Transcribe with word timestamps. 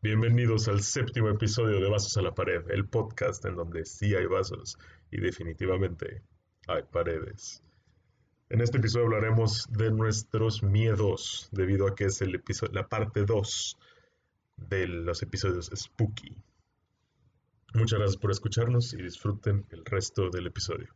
Bienvenidos 0.00 0.68
al 0.68 0.82
séptimo 0.82 1.28
episodio 1.28 1.80
de 1.80 1.90
Vasos 1.90 2.16
a 2.16 2.22
la 2.22 2.32
Pared, 2.32 2.70
el 2.70 2.86
podcast 2.86 3.44
en 3.46 3.56
donde 3.56 3.84
sí 3.84 4.14
hay 4.14 4.26
vasos 4.26 4.78
y 5.10 5.18
definitivamente 5.18 6.22
hay 6.68 6.84
paredes. 6.84 7.64
En 8.48 8.60
este 8.60 8.78
episodio 8.78 9.06
hablaremos 9.06 9.66
de 9.72 9.90
nuestros 9.90 10.62
miedos, 10.62 11.48
debido 11.50 11.88
a 11.88 11.96
que 11.96 12.04
es 12.04 12.22
el 12.22 12.32
episodio, 12.32 12.74
la 12.74 12.86
parte 12.86 13.24
2 13.24 13.76
de 14.68 14.86
los 14.86 15.20
episodios 15.24 15.68
Spooky. 15.74 16.32
Muchas 17.74 17.98
gracias 17.98 18.18
por 18.18 18.30
escucharnos 18.30 18.94
y 18.94 19.02
disfruten 19.02 19.66
el 19.70 19.84
resto 19.84 20.30
del 20.30 20.46
episodio. 20.46 20.94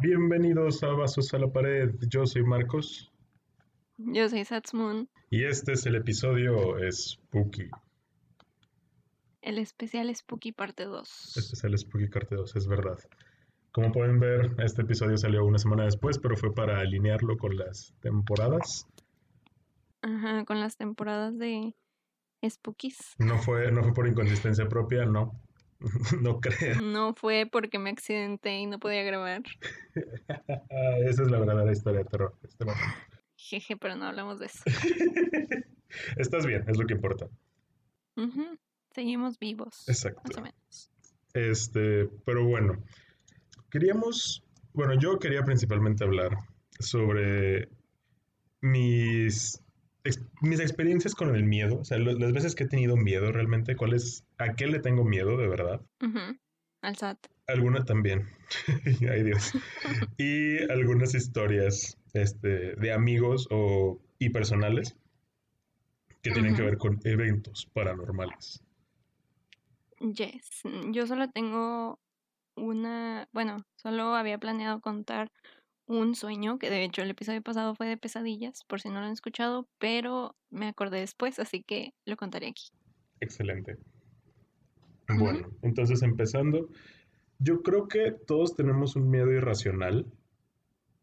Bienvenidos 0.00 0.82
a 0.82 0.88
Vasos 0.92 1.34
a 1.34 1.38
la 1.38 1.52
Pared, 1.52 1.94
yo 2.08 2.24
soy 2.24 2.42
Marcos. 2.42 3.12
Yo 3.98 4.30
soy 4.30 4.46
Satsmoon. 4.46 5.10
Y 5.30 5.44
este 5.44 5.72
es 5.72 5.84
el 5.84 5.94
episodio 5.94 6.76
Spooky. 6.90 7.68
El 9.42 9.58
especial 9.58 10.14
Spooky 10.14 10.52
parte 10.52 10.84
2. 10.84 11.36
Especial 11.36 11.76
Spooky 11.76 12.06
parte 12.06 12.34
2, 12.34 12.56
es 12.56 12.66
verdad. 12.66 12.98
Como 13.70 13.92
pueden 13.92 14.18
ver, 14.20 14.54
este 14.58 14.82
episodio 14.82 15.18
salió 15.18 15.44
una 15.44 15.58
semana 15.58 15.84
después, 15.84 16.18
pero 16.18 16.36
fue 16.36 16.54
para 16.54 16.80
alinearlo 16.80 17.36
con 17.36 17.56
las 17.56 17.92
temporadas. 18.00 18.86
Ajá, 20.00 20.46
con 20.46 20.60
las 20.60 20.76
temporadas 20.76 21.38
de 21.38 21.74
Spookies. 22.48 23.14
No 23.18 23.38
fue, 23.38 23.70
no 23.70 23.82
fue 23.82 23.92
por 23.92 24.08
inconsistencia 24.08 24.66
propia, 24.66 25.04
no. 25.04 25.38
no 26.22 26.40
creo. 26.40 26.80
No 26.80 27.14
fue 27.14 27.46
porque 27.50 27.78
me 27.78 27.90
accidenté 27.90 28.58
y 28.58 28.66
no 28.66 28.78
podía 28.78 29.02
grabar. 29.02 29.42
Esa 31.04 31.22
es 31.22 31.30
la 31.30 31.38
verdadera 31.38 31.70
historia 31.70 31.98
de 32.00 32.06
terror. 32.06 32.34
Este 32.42 32.64
momento. 32.64 33.17
Jeje, 33.38 33.76
pero 33.76 33.94
no 33.96 34.06
hablamos 34.06 34.40
de 34.40 34.46
eso. 34.46 34.64
Estás 36.16 36.44
bien, 36.44 36.64
es 36.66 36.76
lo 36.76 36.86
que 36.86 36.94
importa. 36.94 37.28
Seguimos 38.90 39.38
vivos. 39.38 39.88
Exacto. 39.88 40.22
Más 40.24 40.36
o 40.36 40.40
menos. 40.42 40.90
Este, 41.34 42.08
pero 42.24 42.44
bueno, 42.44 42.82
queríamos, 43.70 44.44
bueno, 44.72 44.94
yo 44.98 45.18
quería 45.20 45.44
principalmente 45.44 46.02
hablar 46.02 46.36
sobre 46.80 47.68
mis, 48.60 49.62
mis 50.42 50.60
experiencias 50.60 51.14
con 51.14 51.34
el 51.34 51.44
miedo, 51.44 51.78
o 51.78 51.84
sea, 51.84 51.98
las 51.98 52.32
veces 52.32 52.56
que 52.56 52.64
he 52.64 52.68
tenido 52.68 52.96
miedo 52.96 53.30
realmente, 53.30 53.76
cuál 53.76 53.94
es, 53.94 54.24
a 54.38 54.54
qué 54.54 54.66
le 54.66 54.80
tengo 54.80 55.04
miedo 55.04 55.36
de 55.36 55.46
verdad. 55.46 55.80
Al 56.82 56.96
SAT. 56.96 57.18
Alguna 57.46 57.84
también. 57.84 58.28
Ay 59.10 59.22
Dios. 59.22 59.52
y 60.18 60.58
algunas 60.70 61.14
historias 61.14 61.97
este, 62.14 62.74
de 62.76 62.92
amigos 62.92 63.48
o, 63.50 64.00
y 64.18 64.30
personales 64.30 64.96
que 66.22 66.30
tienen 66.30 66.56
que 66.56 66.62
ver 66.62 66.78
con 66.78 67.00
eventos 67.04 67.66
paranormales. 67.72 68.62
Yes. 70.00 70.62
Yo 70.90 71.06
solo 71.06 71.30
tengo 71.30 71.98
una, 72.56 73.28
bueno, 73.32 73.64
solo 73.76 74.14
había 74.14 74.38
planeado 74.38 74.80
contar 74.80 75.30
un 75.86 76.14
sueño, 76.14 76.58
que 76.58 76.70
de 76.70 76.84
hecho 76.84 77.02
el 77.02 77.10
episodio 77.10 77.42
pasado 77.42 77.74
fue 77.74 77.86
de 77.86 77.96
pesadillas, 77.96 78.64
por 78.64 78.80
si 78.80 78.88
no 78.88 79.00
lo 79.00 79.06
han 79.06 79.12
escuchado, 79.12 79.66
pero 79.78 80.36
me 80.50 80.68
acordé 80.68 81.00
después, 81.00 81.38
así 81.38 81.62
que 81.62 81.94
lo 82.04 82.16
contaré 82.16 82.48
aquí. 82.48 82.66
Excelente. 83.20 83.78
Bueno, 85.08 85.48
entonces 85.62 86.02
empezando, 86.02 86.68
yo 87.38 87.62
creo 87.62 87.88
que 87.88 88.12
todos 88.12 88.54
tenemos 88.54 88.96
un 88.96 89.08
miedo 89.08 89.32
irracional. 89.32 90.06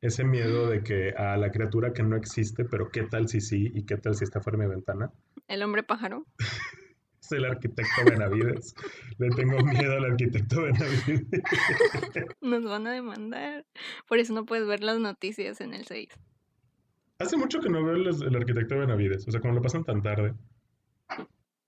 Ese 0.05 0.23
miedo 0.23 0.69
de 0.69 0.83
que 0.83 1.15
a 1.17 1.35
la 1.35 1.51
criatura 1.51 1.91
que 1.91 2.03
no 2.03 2.15
existe, 2.15 2.63
pero 2.63 2.89
qué 2.89 3.05
tal 3.05 3.27
si 3.27 3.41
sí 3.41 3.71
y 3.73 3.87
qué 3.87 3.97
tal 3.97 4.13
si 4.13 4.23
está 4.23 4.39
fuera 4.39 4.59
de 4.59 4.65
mi 4.65 4.69
ventana. 4.69 5.11
El 5.47 5.63
hombre 5.63 5.81
pájaro. 5.81 6.27
es 7.21 7.31
el 7.31 7.43
arquitecto 7.43 8.05
Benavides. 8.05 8.75
Le 9.17 9.29
tengo 9.29 9.57
miedo 9.63 9.93
al 9.93 10.05
arquitecto 10.05 10.61
Benavides. 10.61 11.25
Nos 12.41 12.63
van 12.65 12.85
a 12.85 12.91
demandar. 12.91 13.65
Por 14.07 14.19
eso 14.19 14.31
no 14.35 14.45
puedes 14.45 14.67
ver 14.67 14.83
las 14.83 14.99
noticias 14.99 15.59
en 15.59 15.73
el 15.73 15.85
6. 15.85 16.09
Hace 17.17 17.37
mucho 17.37 17.59
que 17.59 17.69
no 17.69 17.83
veo 17.83 17.95
el, 17.95 18.05
el 18.05 18.35
arquitecto 18.35 18.77
Benavides. 18.77 19.27
O 19.27 19.31
sea, 19.31 19.41
como 19.41 19.55
lo 19.55 19.61
pasan 19.63 19.85
tan 19.85 20.03
tarde. 20.03 20.35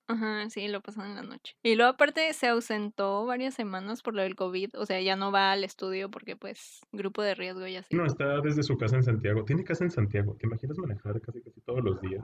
Ajá, 0.07 0.49
sí, 0.49 0.67
lo 0.69 0.81
pasan 0.81 1.09
en 1.09 1.15
la 1.15 1.23
noche. 1.23 1.55
Y 1.63 1.75
luego 1.75 1.91
aparte 1.91 2.31
se 2.33 2.47
ausentó 2.47 3.25
varias 3.25 3.53
semanas 3.53 4.01
por 4.01 4.13
lo 4.13 4.21
del 4.21 4.35
COVID, 4.35 4.75
o 4.75 4.85
sea, 4.85 5.01
ya 5.01 5.17
no 5.17 5.33
va 5.33 5.51
al 5.51 5.65
estudio 5.65 6.09
porque 6.09 6.37
pues 6.37 6.79
grupo 6.93 7.21
de 7.21 7.35
riesgo 7.35 7.67
y 7.67 7.75
así. 7.75 7.93
No, 7.95 8.05
está 8.05 8.39
desde 8.39 8.63
su 8.63 8.77
casa 8.77 8.95
en 8.95 9.03
Santiago. 9.03 9.43
Tiene 9.43 9.65
casa 9.65 9.83
en 9.83 9.91
Santiago. 9.91 10.35
¿Te 10.39 10.47
imaginas 10.47 10.77
manejar 10.77 11.19
casi 11.19 11.41
casi 11.41 11.59
todos 11.61 11.83
los 11.83 11.99
días? 12.01 12.23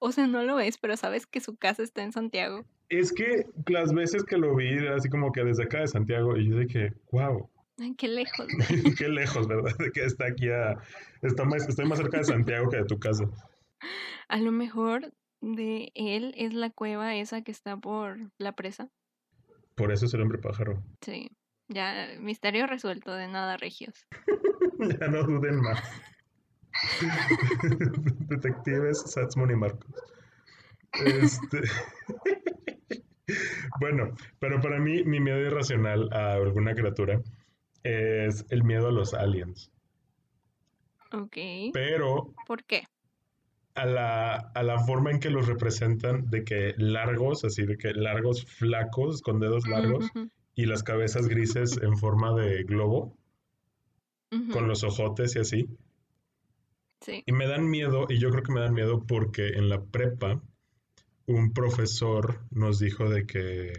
O 0.00 0.10
sea, 0.10 0.26
no 0.26 0.42
lo 0.42 0.56
ves, 0.56 0.78
pero 0.78 0.96
sabes 0.96 1.28
que 1.28 1.40
su 1.40 1.56
casa 1.56 1.84
está 1.84 2.02
en 2.02 2.10
Santiago. 2.10 2.64
Es 2.88 3.12
que 3.12 3.46
las 3.68 3.94
veces 3.94 4.24
que 4.24 4.36
lo 4.36 4.56
vi, 4.56 4.70
era 4.70 4.96
así 4.96 5.08
como 5.08 5.30
que 5.30 5.44
desde 5.44 5.62
acá 5.62 5.78
de 5.78 5.86
Santiago, 5.86 6.36
y 6.36 6.50
yo 6.50 6.58
dije, 6.58 6.92
wow. 7.12 7.48
Ay, 7.78 7.94
qué 7.94 8.08
lejos. 8.08 8.48
qué 8.98 9.08
lejos, 9.08 9.46
¿verdad? 9.46 9.76
De 9.78 9.92
que 9.92 10.04
está 10.04 10.26
aquí 10.26 10.50
a... 10.50 10.76
Está 11.22 11.44
más, 11.44 11.68
estoy 11.68 11.86
más 11.86 11.98
cerca 11.98 12.18
de 12.18 12.24
Santiago 12.24 12.68
que 12.68 12.78
de 12.78 12.84
tu 12.84 12.98
casa. 12.98 13.30
A 14.26 14.38
lo 14.38 14.50
mejor 14.50 15.12
de 15.42 15.92
él 15.94 16.32
es 16.36 16.54
la 16.54 16.70
cueva 16.70 17.16
esa 17.16 17.42
que 17.42 17.50
está 17.50 17.76
por 17.76 18.30
la 18.38 18.52
presa. 18.52 18.88
Por 19.74 19.92
eso 19.92 20.06
es 20.06 20.14
el 20.14 20.22
hombre 20.22 20.38
pájaro. 20.38 20.82
Sí. 21.02 21.30
Ya, 21.68 22.08
misterio 22.20 22.66
resuelto 22.66 23.12
de 23.14 23.28
nada, 23.28 23.56
regios. 23.56 24.06
ya 25.00 25.08
no 25.08 25.24
duden 25.24 25.60
más. 25.60 25.82
Detectives 28.28 29.02
Satsmon 29.12 29.50
y 29.50 29.56
Marcos. 29.56 29.90
Este... 31.04 31.62
bueno, 33.80 34.14
pero 34.38 34.60
para 34.60 34.78
mí 34.78 35.02
mi 35.04 35.20
miedo 35.20 35.40
irracional 35.40 36.08
a 36.12 36.34
alguna 36.34 36.74
criatura 36.74 37.20
es 37.82 38.44
el 38.50 38.62
miedo 38.64 38.88
a 38.88 38.92
los 38.92 39.14
aliens. 39.14 39.70
Ok. 41.12 41.36
Pero... 41.72 42.34
¿Por 42.46 42.64
qué? 42.64 42.86
A 43.74 43.86
la, 43.86 44.34
a 44.34 44.62
la 44.62 44.78
forma 44.80 45.10
en 45.10 45.18
que 45.18 45.30
los 45.30 45.46
representan, 45.46 46.28
de 46.28 46.44
que 46.44 46.74
largos, 46.76 47.44
así 47.44 47.64
de 47.64 47.78
que 47.78 47.94
largos, 47.94 48.44
flacos, 48.44 49.22
con 49.22 49.40
dedos 49.40 49.66
largos, 49.66 50.10
y 50.54 50.66
las 50.66 50.82
cabezas 50.82 51.26
grises 51.26 51.78
en 51.82 51.96
forma 51.96 52.34
de 52.34 52.64
globo, 52.64 53.16
con 54.52 54.68
los 54.68 54.84
ojotes 54.84 55.36
y 55.36 55.38
así. 55.38 55.68
Y 57.26 57.32
me 57.32 57.46
dan 57.46 57.68
miedo, 57.68 58.06
y 58.08 58.18
yo 58.18 58.30
creo 58.30 58.42
que 58.42 58.52
me 58.52 58.60
dan 58.60 58.74
miedo 58.74 59.04
porque 59.06 59.48
en 59.48 59.68
la 59.68 59.82
prepa 59.82 60.42
un 61.26 61.52
profesor 61.52 62.40
nos 62.50 62.78
dijo 62.78 63.08
de 63.08 63.26
que 63.26 63.72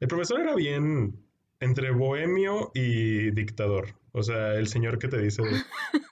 el 0.00 0.08
profesor 0.08 0.40
era 0.40 0.54
bien 0.54 1.24
entre 1.60 1.92
bohemio 1.92 2.70
y 2.74 3.30
dictador. 3.30 3.94
O 4.12 4.22
sea, 4.22 4.54
el 4.54 4.66
señor 4.66 4.98
que 4.98 5.08
te 5.08 5.18
dice 5.18 5.42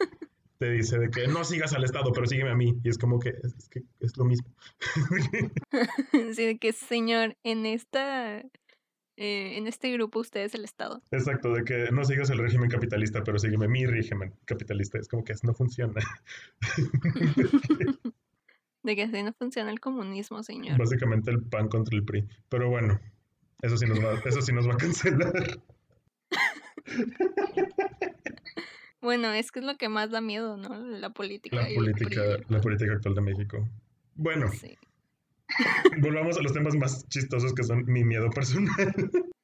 te 0.60 0.70
dice 0.70 0.98
de 0.98 1.10
que 1.10 1.26
no 1.26 1.42
sigas 1.42 1.72
al 1.72 1.84
Estado, 1.84 2.12
pero 2.12 2.26
sígueme 2.26 2.50
a 2.50 2.54
mí. 2.54 2.78
Y 2.84 2.90
es 2.90 2.98
como 2.98 3.18
que 3.18 3.30
es, 3.30 3.68
que 3.70 3.82
es 3.98 4.14
lo 4.18 4.26
mismo. 4.26 4.46
sí, 6.34 6.44
de 6.44 6.58
que 6.58 6.72
señor, 6.72 7.34
en 7.44 7.64
esta 7.64 8.40
eh, 9.16 9.56
en 9.56 9.66
este 9.66 9.90
grupo 9.90 10.20
usted 10.20 10.42
es 10.42 10.54
el 10.54 10.64
Estado. 10.64 11.02
Exacto, 11.12 11.54
de 11.54 11.64
que 11.64 11.90
no 11.90 12.04
sigas 12.04 12.28
el 12.28 12.38
régimen 12.38 12.68
capitalista, 12.68 13.24
pero 13.24 13.38
sígueme 13.38 13.68
mi 13.68 13.86
régimen 13.86 14.34
capitalista. 14.44 14.98
Es 14.98 15.08
como 15.08 15.24
que 15.24 15.32
no 15.44 15.54
funciona. 15.54 15.94
de 18.82 18.96
que 18.96 19.02
así 19.04 19.22
no 19.22 19.32
funciona 19.32 19.70
el 19.70 19.80
comunismo, 19.80 20.42
señor. 20.42 20.76
Básicamente 20.76 21.30
el 21.30 21.42
pan 21.42 21.68
contra 21.68 21.96
el 21.96 22.04
PRI. 22.04 22.28
Pero 22.50 22.68
bueno, 22.68 23.00
eso 23.62 23.78
sí 23.78 23.86
nos 23.86 23.98
va, 23.98 24.20
eso 24.26 24.42
sí 24.42 24.52
nos 24.52 24.68
va 24.68 24.74
a 24.74 24.76
cancelar. 24.76 25.58
Bueno, 29.00 29.32
es 29.32 29.50
que 29.50 29.60
es 29.60 29.64
lo 29.64 29.76
que 29.76 29.88
más 29.88 30.10
da 30.10 30.20
miedo, 30.20 30.56
¿no? 30.56 30.78
La 30.78 31.10
política. 31.10 31.56
La 31.56 31.74
política, 31.74 32.22
la 32.48 32.60
política 32.60 32.92
actual 32.92 33.14
de 33.14 33.20
México. 33.20 33.68
Bueno. 34.14 34.48
Sí. 34.52 34.76
Volvamos 36.00 36.36
a 36.36 36.42
los 36.42 36.52
temas 36.52 36.76
más 36.76 37.08
chistosos 37.08 37.54
que 37.54 37.64
son 37.64 37.84
mi 37.86 38.04
miedo 38.04 38.30
personal. 38.30 38.94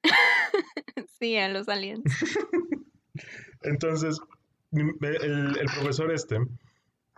sí, 1.18 1.36
a 1.36 1.48
los 1.48 1.68
aliens. 1.68 2.04
Entonces, 3.62 4.20
el, 4.72 5.58
el, 5.58 5.66
profesor 5.74 6.12
este 6.12 6.38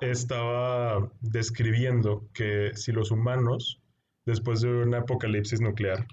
estaba 0.00 1.10
describiendo 1.20 2.28
que 2.32 2.70
si 2.74 2.92
los 2.92 3.10
humanos, 3.10 3.80
después 4.24 4.60
de 4.60 4.68
un 4.68 4.94
apocalipsis 4.94 5.60
nuclear, 5.60 6.06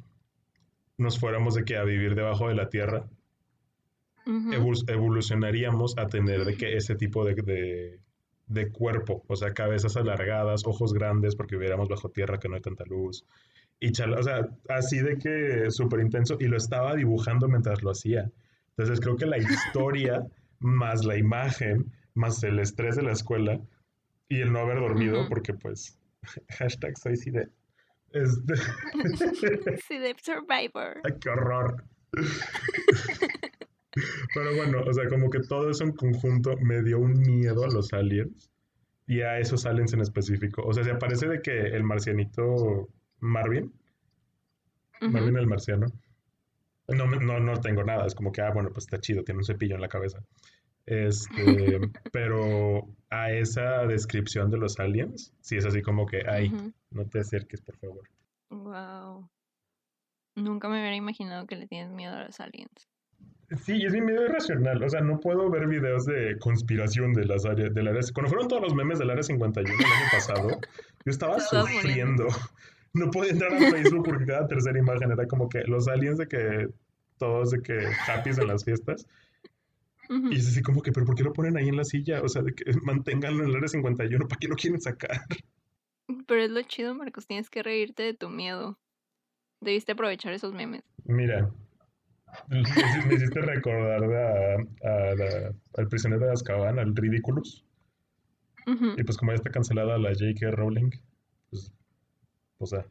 nos 0.97 1.19
fuéramos 1.19 1.55
de 1.55 1.65
que 1.65 1.77
a 1.77 1.83
vivir 1.83 2.15
debajo 2.15 2.47
de 2.47 2.55
la 2.55 2.69
Tierra, 2.69 3.07
evolucionaríamos 4.25 5.97
a 5.97 6.07
tener 6.07 6.45
de 6.45 6.57
que 6.57 6.75
ese 6.75 6.95
tipo 6.95 7.25
de, 7.25 7.35
de, 7.35 7.99
de 8.47 8.71
cuerpo, 8.71 9.23
o 9.27 9.35
sea, 9.35 9.53
cabezas 9.53 9.95
alargadas, 9.97 10.65
ojos 10.65 10.93
grandes 10.93 11.35
porque 11.35 11.55
viviéramos 11.55 11.89
bajo 11.89 12.09
tierra 12.09 12.39
que 12.39 12.49
no 12.49 12.55
hay 12.55 12.61
tanta 12.61 12.85
luz. 12.85 13.25
Y 13.79 13.89
o 13.89 14.23
sea, 14.23 14.47
así 14.69 14.99
de 14.99 15.17
que 15.17 15.69
súper 15.69 15.99
intenso 15.99 16.37
y 16.39 16.45
lo 16.45 16.57
estaba 16.57 16.95
dibujando 16.95 17.47
mientras 17.47 17.83
lo 17.83 17.91
hacía. 17.91 18.31
Entonces 18.69 18.99
creo 18.99 19.15
que 19.15 19.25
la 19.25 19.37
historia 19.37 20.25
más 20.59 21.05
la 21.05 21.17
imagen, 21.17 21.91
más 22.13 22.43
el 22.43 22.59
estrés 22.59 22.95
de 22.95 23.03
la 23.03 23.11
escuela 23.11 23.59
y 24.29 24.41
el 24.41 24.51
no 24.51 24.59
haber 24.59 24.79
dormido, 24.79 25.27
porque 25.27 25.53
pues, 25.53 25.99
hashtag 26.49 26.97
soy 26.97 27.15
Este... 28.11 28.55
sí, 29.87 29.97
de 29.97 30.15
Survivor. 30.21 31.01
Qué 31.19 31.29
horror. 31.29 31.83
Pero 34.33 34.55
bueno, 34.55 34.81
o 34.85 34.93
sea, 34.93 35.07
como 35.07 35.29
que 35.29 35.39
todo 35.39 35.69
eso 35.69 35.83
en 35.83 35.93
conjunto 35.93 36.57
me 36.57 36.81
dio 36.83 36.99
un 36.99 37.19
miedo 37.21 37.63
a 37.63 37.69
los 37.69 37.93
aliens 37.93 38.49
y 39.07 39.21
a 39.21 39.39
esos 39.39 39.65
aliens 39.65 39.93
en 39.93 40.01
específico. 40.01 40.63
O 40.63 40.73
sea, 40.73 40.83
se 40.83 40.91
aparece 40.91 41.27
de 41.27 41.41
que 41.41 41.57
el 41.57 41.83
marcianito 41.83 42.89
Marvin, 43.19 43.71
Marvin 45.01 45.37
el 45.37 45.47
marciano, 45.47 45.87
no, 46.87 47.05
no, 47.07 47.39
no 47.39 47.61
tengo 47.61 47.83
nada, 47.83 48.05
es 48.05 48.15
como 48.15 48.31
que, 48.31 48.41
ah, 48.41 48.51
bueno, 48.51 48.69
pues 48.71 48.85
está 48.85 48.99
chido, 48.99 49.23
tiene 49.23 49.39
un 49.39 49.45
cepillo 49.45 49.75
en 49.75 49.81
la 49.81 49.89
cabeza. 49.89 50.19
Este, 50.85 51.35
pero 52.11 52.87
a 53.09 53.31
esa 53.31 53.85
descripción 53.87 54.51
de 54.51 54.57
los 54.57 54.79
aliens, 54.79 55.33
sí 55.41 55.57
es 55.57 55.65
así 55.65 55.81
como 55.81 56.05
que, 56.05 56.23
ay, 56.27 56.51
no 56.91 57.05
te 57.07 57.19
acerques, 57.19 57.61
por 57.61 57.77
favor. 57.77 58.09
Wow. 58.49 59.29
Nunca 60.35 60.67
me 60.67 60.79
hubiera 60.79 60.95
imaginado 60.95 61.47
que 61.47 61.55
le 61.55 61.67
tienes 61.67 61.91
miedo 61.91 62.13
a 62.13 62.25
los 62.25 62.39
aliens. 62.39 62.89
Sí, 63.63 63.85
es 63.85 63.93
mi 63.93 64.01
miedo 64.01 64.25
irracional. 64.25 64.81
O 64.83 64.89
sea, 64.89 65.01
no 65.01 65.19
puedo 65.19 65.49
ver 65.49 65.67
videos 65.67 66.05
de 66.05 66.37
conspiración 66.39 67.13
de 67.13 67.25
las 67.25 67.45
áreas, 67.45 67.73
del 67.73 67.87
área. 67.87 68.01
Cuando 68.13 68.29
fueron 68.29 68.47
todos 68.47 68.61
los 68.61 68.73
memes 68.73 68.99
del 68.99 69.11
área 69.11 69.23
51 69.23 69.73
el 69.73 69.85
año 69.85 70.05
pasado, 70.11 70.49
yo 70.49 71.11
estaba 71.11 71.39
sufriendo. 71.39 72.27
No 72.93 73.11
podía 73.11 73.31
entrar 73.31 73.53
a 73.53 73.59
Facebook 73.71 74.05
porque 74.05 74.25
cada 74.25 74.47
tercera 74.47 74.79
imagen 74.79 75.11
era 75.11 75.27
como 75.27 75.49
que 75.49 75.63
los 75.65 75.87
aliens 75.87 76.17
de 76.17 76.27
que 76.27 76.69
todos 77.17 77.51
de 77.51 77.61
que 77.61 77.87
happy 78.07 78.29
en 78.29 78.47
las 78.47 78.63
fiestas. 78.63 79.05
Y 80.09 80.37
es 80.37 80.47
así 80.47 80.61
como 80.61 80.81
que, 80.81 80.91
pero 80.91 81.05
¿por 81.05 81.15
qué 81.15 81.23
lo 81.23 81.33
ponen 81.33 81.57
ahí 81.57 81.67
en 81.67 81.77
la 81.77 81.83
silla? 81.83 82.21
O 82.21 82.29
sea, 82.29 82.41
de 82.41 82.53
que 82.53 82.63
manténganlo 82.83 83.43
en 83.43 83.49
el 83.49 83.55
área 83.55 83.67
51, 83.67 84.27
¿para 84.27 84.39
qué 84.39 84.47
lo 84.47 84.55
quieren 84.55 84.79
sacar? 84.79 85.21
Pero 86.27 86.41
es 86.41 86.51
lo 86.51 86.61
chido, 86.61 86.93
Marcos, 86.93 87.25
tienes 87.25 87.49
que 87.49 87.63
reírte 87.63 88.03
de 88.03 88.13
tu 88.13 88.29
miedo. 88.29 88.77
Debiste 89.61 89.93
aprovechar 89.93 90.33
esos 90.33 90.53
memes. 90.53 90.83
Mira, 91.05 91.51
me 92.47 93.15
hiciste 93.15 93.41
recordar 93.41 94.03
a, 94.03 94.57
al 95.77 95.87
prisionero 95.87 96.25
de 96.25 96.33
Azkaban, 96.33 96.79
al 96.79 96.95
Ridiculous. 96.95 97.65
Y 98.97 99.03
pues 99.03 99.17
como 99.17 99.31
ya 99.31 99.35
está 99.35 99.51
cancelada 99.51 99.97
la 99.99 100.09
J.K. 100.09 100.49
Rowling, 100.51 100.89
pues, 101.51 101.71
o 102.57 102.65
sea. 102.65 102.87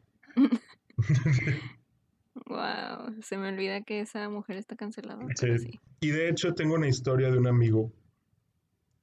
wow, 2.45 3.21
se 3.21 3.37
me 3.37 3.49
olvida 3.49 3.81
que 3.81 3.99
esa 3.99 4.29
mujer 4.29 4.55
está 4.55 4.77
cancelada. 4.77 5.25
Sí. 5.35 5.79
Y 5.99 6.11
de 6.11 6.29
hecho 6.29 6.53
tengo 6.53 6.75
una 6.75 6.87
historia 6.87 7.29
de 7.29 7.37
un 7.37 7.47
amigo 7.47 7.91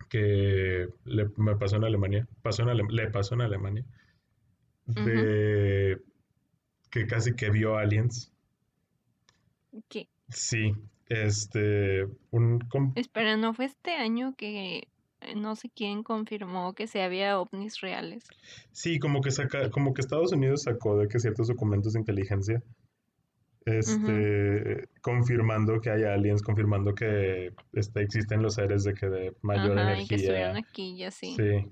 que 0.09 0.89
le, 1.05 1.29
me 1.37 1.57
pasó 1.57 1.77
en 1.77 1.85
Alemania, 1.85 2.27
pasó 2.43 2.69
en 2.69 2.87
le 2.87 3.11
pasó 3.11 3.35
en 3.35 3.43
Alemania, 3.43 3.85
de 4.87 6.01
que 6.91 7.07
casi 7.07 7.35
que 7.35 7.51
vio 7.51 7.79
aliens. 7.79 8.31
¿Qué? 9.89 10.09
Sí, 10.33 10.73
este, 11.09 12.07
un... 12.31 12.61
Espera, 12.95 13.37
¿no 13.37 13.55
fue 13.55 13.67
este 13.67 13.93
año 13.93 14.35
que 14.37 14.89
eh, 15.21 15.35
no 15.37 15.57
sé 15.57 15.71
quién 15.75 16.03
confirmó 16.03 16.75
que 16.75 16.87
se 16.87 17.03
había 17.03 17.39
ovnis 17.39 17.81
reales? 17.81 18.25
Sí, 18.73 18.99
como 18.99 19.21
que 19.21 19.31
saca, 19.31 19.71
como 19.71 19.95
que 19.95 20.01
Estados 20.01 20.33
Unidos 20.33 20.63
sacó 20.63 20.99
de 20.99 21.09
que 21.09 21.19
ciertos 21.19 21.49
documentos 21.49 21.93
de 21.93 22.01
inteligencia, 22.01 22.63
este, 23.65 24.89
confirmando 25.03 25.81
que 25.81 25.91
hay 25.91 26.03
aliens, 26.03 26.43
confirmando 26.43 26.95
que 26.95 27.53
este, 27.73 28.03
existen 28.03 28.43
los 28.43 28.55
seres 28.55 28.83
de 28.83 28.95
que 28.95 29.07
de 29.07 29.37
mayor 29.43 29.79
energía. 29.79 30.03
Y 30.03 30.09
que 30.09 30.15
estuvieron 30.17 30.57
aquí 30.57 30.97
ya 30.97 31.11
sí. 31.11 31.37
Sí. 31.37 31.71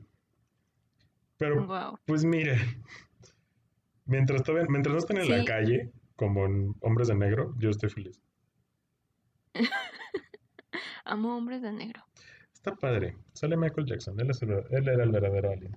Pero, 1.37 1.99
pues 2.05 2.25
mire, 2.25 2.59
mientras, 4.05 4.43
mientras 4.69 4.93
no 4.93 4.99
estén 4.99 5.17
en 5.17 5.31
la 5.31 5.45
calle, 5.45 5.91
como 6.15 6.45
en 6.45 6.75
Hombres 6.81 7.09
de 7.09 7.15
Negro, 7.15 7.55
yo 7.59 7.71
estoy 7.71 7.89
feliz. 7.89 8.21
Amo 11.05 11.37
hombres 11.37 11.62
de 11.62 11.73
negro. 11.73 12.02
Está 12.52 12.75
padre. 12.76 13.17
Sale 13.32 13.56
Michael 13.56 13.87
Jackson. 13.87 14.19
Él, 14.20 14.31
él 14.70 14.88
era 14.88 15.05
el 15.05 15.11
verdadero 15.11 15.50
alien. 15.50 15.76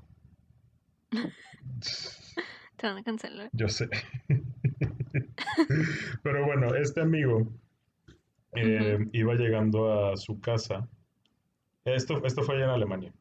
Te 2.77 2.87
van 2.87 2.97
a 2.97 3.03
cancelar. 3.03 3.49
Yo 3.53 3.69
sé. 3.69 3.89
Pero 6.23 6.45
bueno, 6.45 6.75
este 6.75 7.01
amigo 7.01 7.51
eh, 8.55 8.97
iba 9.13 9.35
llegando 9.35 10.11
a 10.11 10.17
su 10.17 10.39
casa. 10.39 10.87
Esto, 11.85 12.23
esto 12.25 12.43
fue 12.43 12.55
allá 12.55 12.65
en 12.65 12.71
Alemania. 12.71 13.13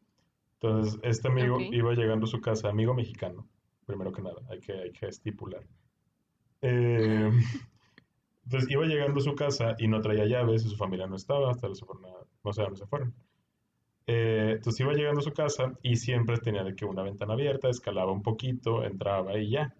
Entonces, 0.54 1.00
este 1.02 1.28
amigo 1.28 1.60
iba 1.60 1.92
llegando 1.94 2.24
a 2.24 2.28
su 2.28 2.40
casa, 2.40 2.68
amigo 2.68 2.94
mexicano, 2.94 3.48
primero 3.84 4.12
que 4.12 4.22
nada, 4.22 4.40
hay 4.48 4.60
que, 4.60 4.72
hay 4.72 4.92
que 4.92 5.06
estipular. 5.06 5.64
Eh, 6.60 7.30
entonces 8.44 8.70
iba 8.70 8.84
llegando 8.84 9.20
a 9.20 9.22
su 9.22 9.34
casa 9.34 9.76
y 9.78 9.88
no 9.88 10.00
traía 10.00 10.26
llaves 10.26 10.64
y 10.64 10.68
su 10.68 10.76
familia 10.76 11.06
no 11.06 11.16
estaba, 11.16 11.50
hasta 11.50 11.68
no 11.68 11.74
se 11.74 11.84
fueron, 11.84 12.04
no 12.44 12.52
sé 12.52 12.64
se 12.74 12.86
fueron. 12.86 13.14
Eh, 14.06 14.54
entonces 14.56 14.80
iba 14.80 14.92
llegando 14.92 15.20
a 15.20 15.24
su 15.24 15.32
casa 15.32 15.72
y 15.82 15.96
siempre 15.96 16.36
tenía 16.38 16.64
de 16.64 16.74
que 16.74 16.84
una 16.84 17.02
ventana 17.02 17.34
abierta, 17.34 17.68
escalaba 17.68 18.12
un 18.12 18.22
poquito, 18.22 18.84
entraba 18.84 19.38
y 19.38 19.50
ya. 19.50 19.74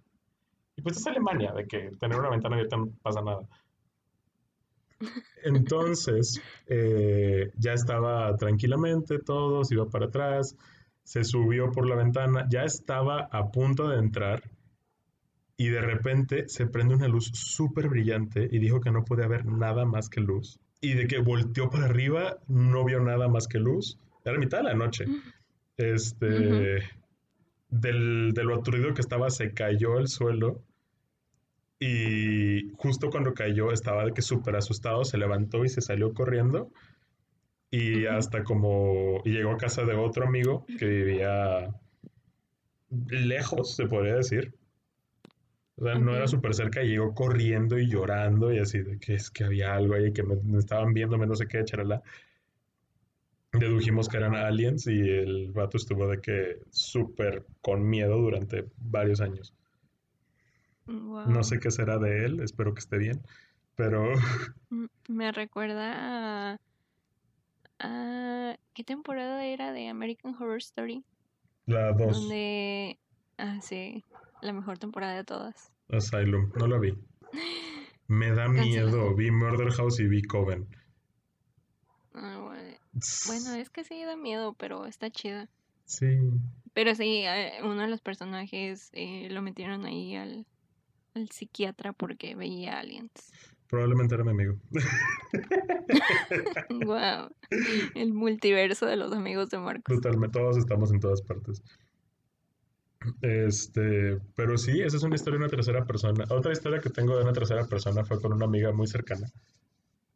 Y 0.76 0.82
pues 0.82 0.96
es 0.96 1.06
Alemania, 1.06 1.52
de 1.52 1.66
que 1.66 1.90
tener 1.98 2.18
una 2.18 2.30
ventana 2.30 2.54
abierta 2.54 2.76
no 2.76 2.90
pasa 3.02 3.20
nada. 3.20 3.48
Entonces, 5.44 6.40
eh, 6.66 7.50
ya 7.56 7.72
estaba 7.72 8.36
tranquilamente, 8.36 9.18
todo, 9.18 9.64
se 9.64 9.74
iba 9.74 9.86
para 9.90 10.06
atrás, 10.06 10.56
se 11.02 11.24
subió 11.24 11.72
por 11.72 11.88
la 11.88 11.96
ventana, 11.96 12.46
ya 12.48 12.62
estaba 12.62 13.28
a 13.32 13.50
punto 13.50 13.88
de 13.88 13.98
entrar 13.98 14.42
y 15.62 15.68
de 15.68 15.80
repente 15.80 16.48
se 16.48 16.66
prende 16.66 16.96
una 16.96 17.06
luz 17.06 17.30
súper 17.34 17.88
brillante 17.88 18.48
y 18.50 18.58
dijo 18.58 18.80
que 18.80 18.90
no 18.90 19.04
podía 19.04 19.28
ver 19.28 19.46
nada 19.46 19.84
más 19.84 20.08
que 20.08 20.20
luz. 20.20 20.58
Y 20.80 20.94
de 20.94 21.06
que 21.06 21.20
volteó 21.20 21.70
para 21.70 21.84
arriba, 21.84 22.38
no 22.48 22.84
vio 22.84 22.98
nada 22.98 23.28
más 23.28 23.46
que 23.46 23.60
luz. 23.60 23.96
Era 24.24 24.38
mitad 24.38 24.58
de 24.58 24.64
la 24.64 24.74
noche. 24.74 25.04
Este, 25.76 26.82
del, 27.68 28.32
de 28.32 28.42
lo 28.42 28.56
aturdido 28.56 28.92
que 28.92 29.02
estaba, 29.02 29.30
se 29.30 29.54
cayó 29.54 30.00
el 30.00 30.08
suelo. 30.08 30.64
Y 31.78 32.72
justo 32.76 33.10
cuando 33.10 33.32
cayó, 33.32 33.70
estaba 33.70 34.06
de 34.06 34.14
que 34.14 34.22
súper 34.22 34.56
asustado, 34.56 35.04
se 35.04 35.16
levantó 35.16 35.64
y 35.64 35.68
se 35.68 35.80
salió 35.80 36.12
corriendo. 36.12 36.72
Y 37.70 38.06
hasta 38.06 38.42
como 38.42 39.22
y 39.24 39.30
llegó 39.30 39.52
a 39.52 39.58
casa 39.58 39.84
de 39.84 39.94
otro 39.94 40.26
amigo 40.26 40.66
que 40.76 40.86
vivía 40.86 41.72
lejos, 42.90 43.76
se 43.76 43.86
podría 43.86 44.16
decir 44.16 44.56
o 45.76 45.84
sea, 45.84 45.94
no 45.94 46.14
era 46.14 46.26
súper 46.26 46.54
cerca 46.54 46.82
y 46.82 46.88
llegó 46.88 47.14
corriendo 47.14 47.78
y 47.78 47.88
llorando 47.88 48.52
y 48.52 48.58
así 48.58 48.80
de 48.80 48.98
que 48.98 49.14
es 49.14 49.30
que 49.30 49.44
había 49.44 49.74
algo 49.74 49.94
ahí 49.94 50.12
que 50.12 50.22
me, 50.22 50.58
estaban 50.58 50.92
viendo, 50.92 51.16
no 51.16 51.34
sé 51.34 51.46
qué, 51.46 51.64
charala. 51.64 52.02
Dedujimos 53.52 54.08
que 54.08 54.16
eran 54.16 54.34
aliens 54.34 54.86
y 54.86 55.00
el 55.00 55.52
vato 55.52 55.76
estuvo 55.76 56.06
de 56.08 56.20
que 56.20 56.58
súper 56.70 57.46
con 57.60 57.88
miedo 57.88 58.16
durante 58.18 58.66
varios 58.78 59.20
años. 59.20 59.54
No 60.86 61.42
sé 61.42 61.58
qué 61.58 61.70
será 61.70 61.98
de 61.98 62.24
él, 62.24 62.40
espero 62.40 62.74
que 62.74 62.80
esté 62.80 62.98
bien, 62.98 63.22
pero... 63.76 64.12
Me 65.08 65.32
recuerda 65.32 66.58
a... 67.78 68.56
¿Qué 68.74 68.84
temporada 68.84 69.44
era 69.44 69.72
de 69.72 69.88
American 69.88 70.34
Horror 70.34 70.58
Story? 70.58 71.04
La 71.66 71.92
2. 71.92 72.20
Donde... 72.20 72.98
Ah, 73.38 73.60
sí 73.60 74.04
la 74.42 74.52
mejor 74.52 74.78
temporada 74.78 75.14
de 75.14 75.24
todas. 75.24 75.72
Asylum, 75.88 76.50
no 76.58 76.66
la 76.66 76.78
vi. 76.78 76.94
Me 78.08 78.32
da 78.32 78.48
miedo. 78.48 79.14
Vi 79.14 79.30
Murder 79.30 79.70
House 79.72 80.00
y 80.00 80.06
vi 80.06 80.22
Coven. 80.22 80.66
Ah, 82.14 82.38
bueno. 83.26 83.54
es 83.54 83.70
que 83.70 83.84
sí 83.84 84.02
da 84.04 84.16
miedo, 84.16 84.54
pero 84.54 84.86
está 84.86 85.10
chida. 85.10 85.48
Sí. 85.86 86.18
Pero 86.74 86.94
sí, 86.94 87.22
eh, 87.24 87.60
uno 87.62 87.82
de 87.82 87.88
los 87.88 88.00
personajes 88.00 88.90
eh, 88.92 89.28
lo 89.30 89.42
metieron 89.42 89.86
ahí 89.86 90.14
al, 90.14 90.46
al 91.14 91.28
psiquiatra 91.30 91.92
porque 91.92 92.34
veía 92.34 92.78
aliens. 92.78 93.32
Probablemente 93.68 94.14
era 94.14 94.24
mi 94.24 94.32
amigo. 94.32 94.56
wow. 96.84 97.30
El 97.94 98.12
multiverso 98.12 98.84
de 98.84 98.96
los 98.96 99.12
amigos 99.12 99.48
de 99.48 99.58
Marcos. 99.58 99.94
Totalmente, 99.94 100.38
todos 100.38 100.58
estamos 100.58 100.92
en 100.92 101.00
todas 101.00 101.22
partes. 101.22 101.62
Este, 103.20 104.18
pero 104.34 104.56
sí, 104.58 104.80
esa 104.80 104.96
es 104.96 105.02
una 105.02 105.14
historia 105.14 105.38
de 105.38 105.44
una 105.44 105.50
tercera 105.50 105.84
persona. 105.84 106.24
Otra 106.30 106.52
historia 106.52 106.80
que 106.80 106.90
tengo 106.90 107.16
de 107.16 107.22
una 107.22 107.32
tercera 107.32 107.64
persona 107.66 108.04
fue 108.04 108.20
con 108.20 108.32
una 108.32 108.44
amiga 108.44 108.72
muy 108.72 108.86
cercana. 108.86 109.30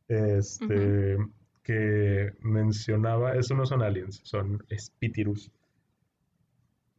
Este, 0.09 1.17
que 1.63 2.33
mencionaba, 2.43 3.35
eso 3.35 3.55
no 3.55 3.67
son 3.67 3.83
aliens, 3.83 4.21
son 4.23 4.65
espíritus. 4.69 5.51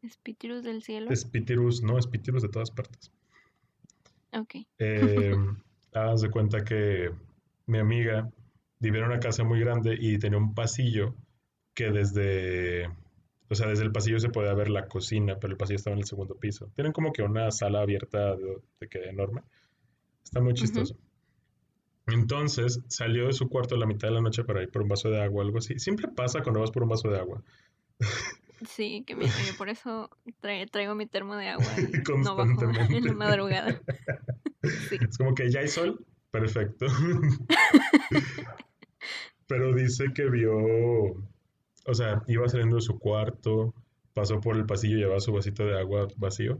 ¿Espíritus 0.01 0.63
del 0.63 0.83
cielo? 0.83 1.09
Espíritus, 1.11 1.81
no, 1.81 1.97
espíritus 1.97 2.41
de 2.41 2.49
todas 2.49 2.71
partes. 2.71 3.11
Ok. 4.33 4.55
Eh, 4.79 5.35
haz 5.93 6.21
de 6.21 6.29
cuenta 6.29 6.63
que 6.63 7.11
mi 7.65 7.79
amiga 7.79 8.29
vivía 8.79 9.01
en 9.01 9.07
una 9.07 9.19
casa 9.19 9.43
muy 9.43 9.59
grande 9.59 9.97
y 9.99 10.19
tenía 10.19 10.37
un 10.37 10.53
pasillo 10.53 11.15
que 11.73 11.91
desde 11.91 12.89
O 13.49 13.55
sea, 13.55 13.67
desde 13.67 13.83
el 13.83 13.91
pasillo 13.91 14.19
se 14.19 14.29
podía 14.29 14.53
ver 14.53 14.69
la 14.69 14.87
cocina, 14.87 15.37
pero 15.39 15.53
el 15.53 15.57
pasillo 15.57 15.77
estaba 15.77 15.93
en 15.93 15.99
el 15.99 16.05
segundo 16.05 16.35
piso. 16.35 16.69
Tienen 16.75 16.91
como 16.91 17.13
que 17.13 17.23
una 17.23 17.49
sala 17.51 17.81
abierta 17.81 18.35
de, 18.35 18.87
que 18.89 19.09
enorme. 19.09 19.41
Está 20.23 20.41
muy 20.41 20.53
chistoso. 20.53 20.97
Entonces 22.07 22.81
salió 22.87 23.27
de 23.27 23.33
su 23.33 23.49
cuarto 23.49 23.75
a 23.75 23.77
la 23.77 23.85
mitad 23.85 24.07
de 24.07 24.15
la 24.15 24.21
noche 24.21 24.43
para 24.43 24.61
ir 24.63 24.69
por 24.69 24.81
un 24.81 24.89
vaso 24.89 25.09
de 25.09 25.21
agua 25.21 25.43
algo 25.43 25.57
así. 25.57 25.79
Siempre 25.79 26.07
pasa 26.07 26.41
cuando 26.41 26.61
vas 26.61 26.71
por 26.71 26.83
un 26.83 26.89
vaso 26.89 27.09
de 27.09 27.19
agua. 27.19 27.43
Sí, 28.65 29.03
que 29.05 29.15
por 29.57 29.69
eso 29.69 30.09
traigo 30.71 30.95
mi 30.95 31.05
termo 31.05 31.35
de 31.35 31.49
agua 31.49 31.67
y 31.77 31.97
no 32.23 32.35
bajo 32.35 32.71
en 32.89 33.05
la 33.05 33.13
madrugada. 33.13 33.81
Es 34.61 35.17
como 35.17 35.33
que 35.33 35.49
ya 35.49 35.61
hay 35.61 35.67
sol, 35.69 36.03
perfecto. 36.29 36.87
Pero 39.47 39.73
dice 39.73 40.05
que 40.13 40.29
vio, 40.29 41.15
o 41.87 41.93
sea, 41.93 42.21
iba 42.27 42.47
saliendo 42.49 42.75
de 42.75 42.81
su 42.81 42.99
cuarto, 42.99 43.73
pasó 44.13 44.39
por 44.41 44.57
el 44.57 44.65
pasillo 44.65 44.97
y 44.97 44.99
llevaba 44.99 45.19
su 45.19 45.31
vasito 45.31 45.65
de 45.65 45.79
agua 45.79 46.07
vacío. 46.17 46.59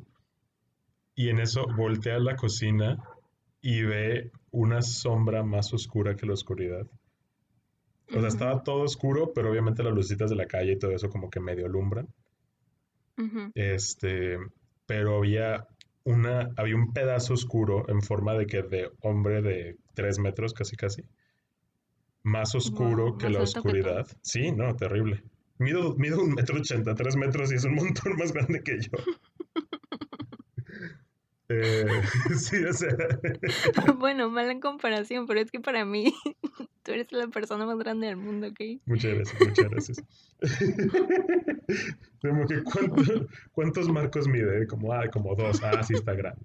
Y 1.15 1.29
en 1.29 1.39
eso 1.39 1.65
voltea 1.75 2.15
a 2.15 2.19
la 2.19 2.35
cocina 2.35 2.97
y 3.61 3.81
ve 3.83 4.31
una 4.51 4.81
sombra 4.81 5.43
más 5.43 5.73
oscura 5.73 6.15
que 6.15 6.25
la 6.25 6.33
oscuridad. 6.33 6.87
O 8.15 8.19
sea, 8.19 8.27
estaba 8.27 8.63
todo 8.63 8.83
oscuro, 8.83 9.33
pero 9.33 9.51
obviamente 9.51 9.83
las 9.83 9.93
lucitas 9.93 10.29
de 10.29 10.37
la 10.37 10.45
calle 10.45 10.73
y 10.73 10.79
todo 10.79 10.91
eso 10.91 11.09
como 11.09 11.29
que 11.29 11.41
medio 11.41 11.65
alumbran. 11.65 12.07
Este, 13.55 14.37
pero 14.85 15.17
había 15.17 15.67
una, 16.03 16.51
había 16.55 16.75
un 16.75 16.93
pedazo 16.93 17.33
oscuro 17.33 17.89
en 17.89 18.01
forma 18.01 18.35
de 18.35 18.45
que 18.45 18.61
de 18.61 18.91
hombre 19.01 19.41
de 19.41 19.77
tres 19.93 20.19
metros 20.19 20.53
casi 20.53 20.77
casi. 20.77 21.03
Más 22.27 22.53
oscuro 22.55 23.17
que 23.17 23.29
la 23.29 23.41
oscuridad. 23.41 24.05
sí, 24.21 24.51
no, 24.51 24.75
terrible. 24.75 25.23
Mido, 25.59 25.95
mido 25.95 26.21
un 26.21 26.33
metro 26.33 26.57
ochenta, 26.57 26.93
tres 26.93 27.15
metros 27.15 27.53
y 27.53 27.55
es 27.55 27.63
un 27.63 27.75
montón 27.75 28.17
más 28.17 28.33
grande 28.33 28.61
que 28.63 28.81
yo. 28.81 28.91
Eh, 31.49 31.85
sí, 32.37 32.57
o 32.65 32.73
sea. 32.73 32.89
bueno, 33.99 34.29
mala 34.29 34.51
en 34.51 34.59
comparación, 34.59 35.27
pero 35.27 35.39
es 35.39 35.49
que 35.49 35.61
para 35.61 35.85
mí 35.85 36.13
tú 36.83 36.91
eres 36.91 37.09
la 37.13 37.27
persona 37.29 37.65
más 37.65 37.77
grande 37.77 38.07
del 38.07 38.17
mundo, 38.17 38.47
¿ok? 38.47 38.59
Muchas 38.85 39.13
gracias, 39.13 39.41
muchas 39.47 39.69
gracias. 39.69 40.03
como 42.21 42.45
que 42.45 42.61
¿cuántos 43.53 43.87
marcos 43.87 44.27
mide? 44.27 44.67
Como, 44.67 44.91
ah, 44.91 45.07
como 45.09 45.35
dos. 45.35 45.63
Ah, 45.63 45.81
sí 45.83 45.93
está 45.93 46.15
grande. 46.15 46.43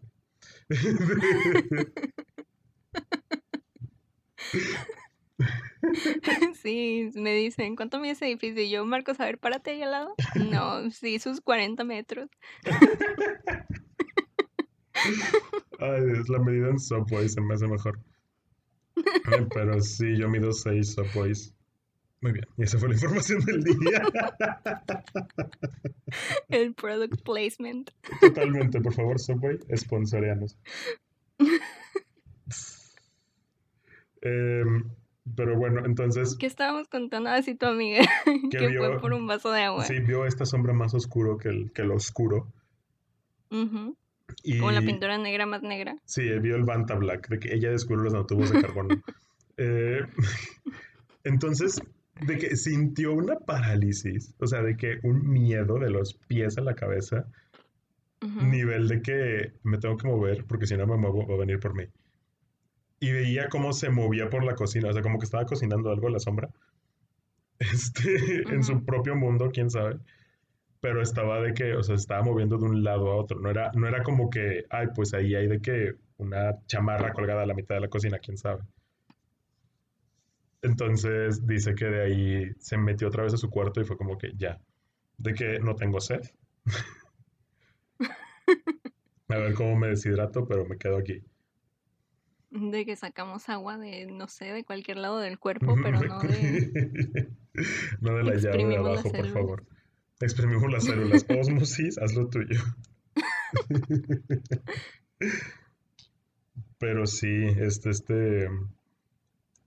Sí, 6.62 7.10
me 7.14 7.34
dicen, 7.34 7.74
¿cuánto 7.76 7.98
mide 7.98 8.12
ese 8.12 8.26
edificio? 8.26 8.62
Y 8.62 8.70
yo, 8.70 8.84
Marcos, 8.84 9.18
a 9.20 9.24
ver, 9.24 9.38
párate 9.38 9.72
ahí 9.72 9.82
al 9.82 9.90
lado. 9.90 10.14
No, 10.50 10.90
sí, 10.90 11.18
sus 11.18 11.40
40 11.40 11.82
metros. 11.84 12.30
Ay, 15.80 16.02
es 16.20 16.28
la 16.28 16.38
medida 16.38 16.68
en 16.68 16.78
Subway, 16.78 17.28
se 17.28 17.40
me 17.40 17.54
hace 17.54 17.66
mejor. 17.66 17.98
Pero 19.52 19.80
sí, 19.80 20.16
yo 20.16 20.28
mido 20.28 20.52
6 20.52 20.94
Subways. 20.94 21.54
Muy 22.20 22.32
bien, 22.32 22.46
y 22.56 22.62
esa 22.62 22.78
fue 22.78 22.88
la 22.88 22.94
información 22.94 23.44
del 23.44 23.64
día. 23.64 24.02
El 26.48 26.72
product 26.74 27.22
placement. 27.24 27.90
Totalmente, 28.20 28.80
por 28.80 28.94
favor, 28.94 29.18
Subway, 29.18 29.58
sponsoreanos. 29.74 30.56
Em, 34.20 34.84
pero 35.36 35.56
bueno, 35.56 35.84
entonces. 35.84 36.36
¿Qué 36.38 36.46
estábamos 36.46 36.88
contando 36.88 37.30
así 37.30 37.54
tu 37.54 37.66
amiga? 37.66 38.02
Que, 38.50 38.76
fue 38.76 39.00
por 39.00 39.12
un 39.12 39.26
vaso 39.26 39.50
de 39.50 39.62
agua. 39.62 39.84
Sí, 39.84 40.00
vio 40.00 40.26
esta 40.26 40.44
sombra 40.44 40.72
más 40.72 40.94
oscuro 40.94 41.38
que, 41.38 41.48
el, 41.48 41.72
que 41.72 41.84
lo 41.84 41.94
oscuro. 41.94 42.52
Y, 44.42 44.58
Como 44.58 44.72
la 44.72 44.80
pintura 44.80 45.18
negra 45.18 45.46
más 45.46 45.62
negra. 45.62 45.96
Sí, 46.04 46.22
vio 46.38 46.56
el 46.56 46.64
Vanta 46.64 46.94
Black, 46.94 47.28
de 47.28 47.38
que 47.38 47.54
ella 47.54 47.70
descubrió 47.70 48.04
los 48.04 48.12
nanotubos 48.12 48.52
de 48.52 48.60
carbono. 48.60 48.88
Eh, 49.58 50.00
entonces, 51.24 51.80
de 52.26 52.38
que 52.38 52.56
sintió 52.56 53.12
una 53.12 53.36
parálisis, 53.38 54.34
o 54.38 54.46
sea, 54.46 54.62
de 54.62 54.78
que 54.78 54.98
un 55.02 55.30
miedo 55.30 55.78
de 55.78 55.90
los 55.90 56.14
pies 56.14 56.56
a 56.56 56.62
la 56.62 56.74
cabeza, 56.74 57.26
nivel 58.22 58.88
de 58.88 59.02
que 59.02 59.52
me 59.62 59.78
tengo 59.78 59.98
que 59.98 60.08
mover 60.08 60.44
porque 60.46 60.66
si 60.66 60.76
no 60.76 60.86
me 60.86 60.96
muevo 60.96 61.26
va 61.26 61.34
a 61.34 61.38
venir 61.38 61.60
por 61.60 61.74
mí. 61.74 61.84
Y 63.02 63.12
veía 63.12 63.48
cómo 63.48 63.72
se 63.72 63.90
movía 63.90 64.30
por 64.30 64.44
la 64.44 64.54
cocina, 64.54 64.88
o 64.88 64.92
sea, 64.92 65.02
como 65.02 65.18
que 65.18 65.24
estaba 65.24 65.44
cocinando 65.44 65.90
algo 65.90 66.06
en 66.06 66.12
la 66.14 66.20
sombra. 66.20 66.48
Este, 67.58 68.42
en 68.52 68.64
su 68.64 68.84
propio 68.84 69.14
mundo, 69.14 69.50
quién 69.52 69.70
sabe 69.70 70.00
pero 70.82 71.00
estaba 71.00 71.40
de 71.40 71.54
que, 71.54 71.76
o 71.76 71.82
sea, 71.84 71.96
se 71.96 72.00
estaba 72.02 72.24
moviendo 72.24 72.58
de 72.58 72.64
un 72.64 72.82
lado 72.82 73.12
a 73.12 73.14
otro. 73.14 73.38
No 73.38 73.48
era, 73.50 73.70
no 73.72 73.86
era 73.86 74.02
como 74.02 74.28
que, 74.28 74.64
ay, 74.68 74.88
pues 74.92 75.14
ahí 75.14 75.36
hay 75.36 75.46
de 75.46 75.60
que 75.60 75.94
una 76.16 76.58
chamarra 76.66 77.12
colgada 77.12 77.44
a 77.44 77.46
la 77.46 77.54
mitad 77.54 77.76
de 77.76 77.82
la 77.82 77.88
cocina, 77.88 78.18
quién 78.18 78.36
sabe. 78.36 78.62
Entonces 80.60 81.46
dice 81.46 81.76
que 81.76 81.84
de 81.84 82.02
ahí 82.02 82.52
se 82.58 82.76
metió 82.76 83.06
otra 83.06 83.22
vez 83.22 83.32
a 83.32 83.36
su 83.36 83.48
cuarto 83.48 83.80
y 83.80 83.84
fue 83.84 83.96
como 83.96 84.18
que 84.18 84.32
ya, 84.36 84.60
de 85.18 85.34
que 85.34 85.60
no 85.60 85.76
tengo 85.76 86.00
sed. 86.00 86.22
a 89.28 89.36
ver 89.36 89.54
cómo 89.54 89.76
me 89.76 89.86
deshidrato, 89.86 90.44
pero 90.48 90.64
me 90.66 90.78
quedo 90.78 90.96
aquí. 90.96 91.22
De 92.52 92.84
que 92.84 92.96
sacamos 92.96 93.48
agua 93.48 93.78
de, 93.78 94.06
no 94.06 94.28
sé, 94.28 94.44
de 94.52 94.62
cualquier 94.62 94.98
lado 94.98 95.18
del 95.18 95.38
cuerpo, 95.38 95.74
pero 95.82 96.02
no 96.02 96.20
de... 96.20 97.30
no 98.00 98.14
de 98.14 98.22
la 98.22 98.34
llave 98.36 98.66
de 98.66 98.76
abajo, 98.76 99.10
por 99.10 99.28
favor. 99.28 99.64
Exprimimos 100.20 100.70
las 100.70 100.84
células. 100.84 101.24
Osmosis, 101.28 101.98
haz 101.98 102.14
lo 102.14 102.28
tuyo. 102.28 102.60
Pero 106.78 107.06
sí, 107.06 107.46
este, 107.58 107.90
este, 107.90 108.48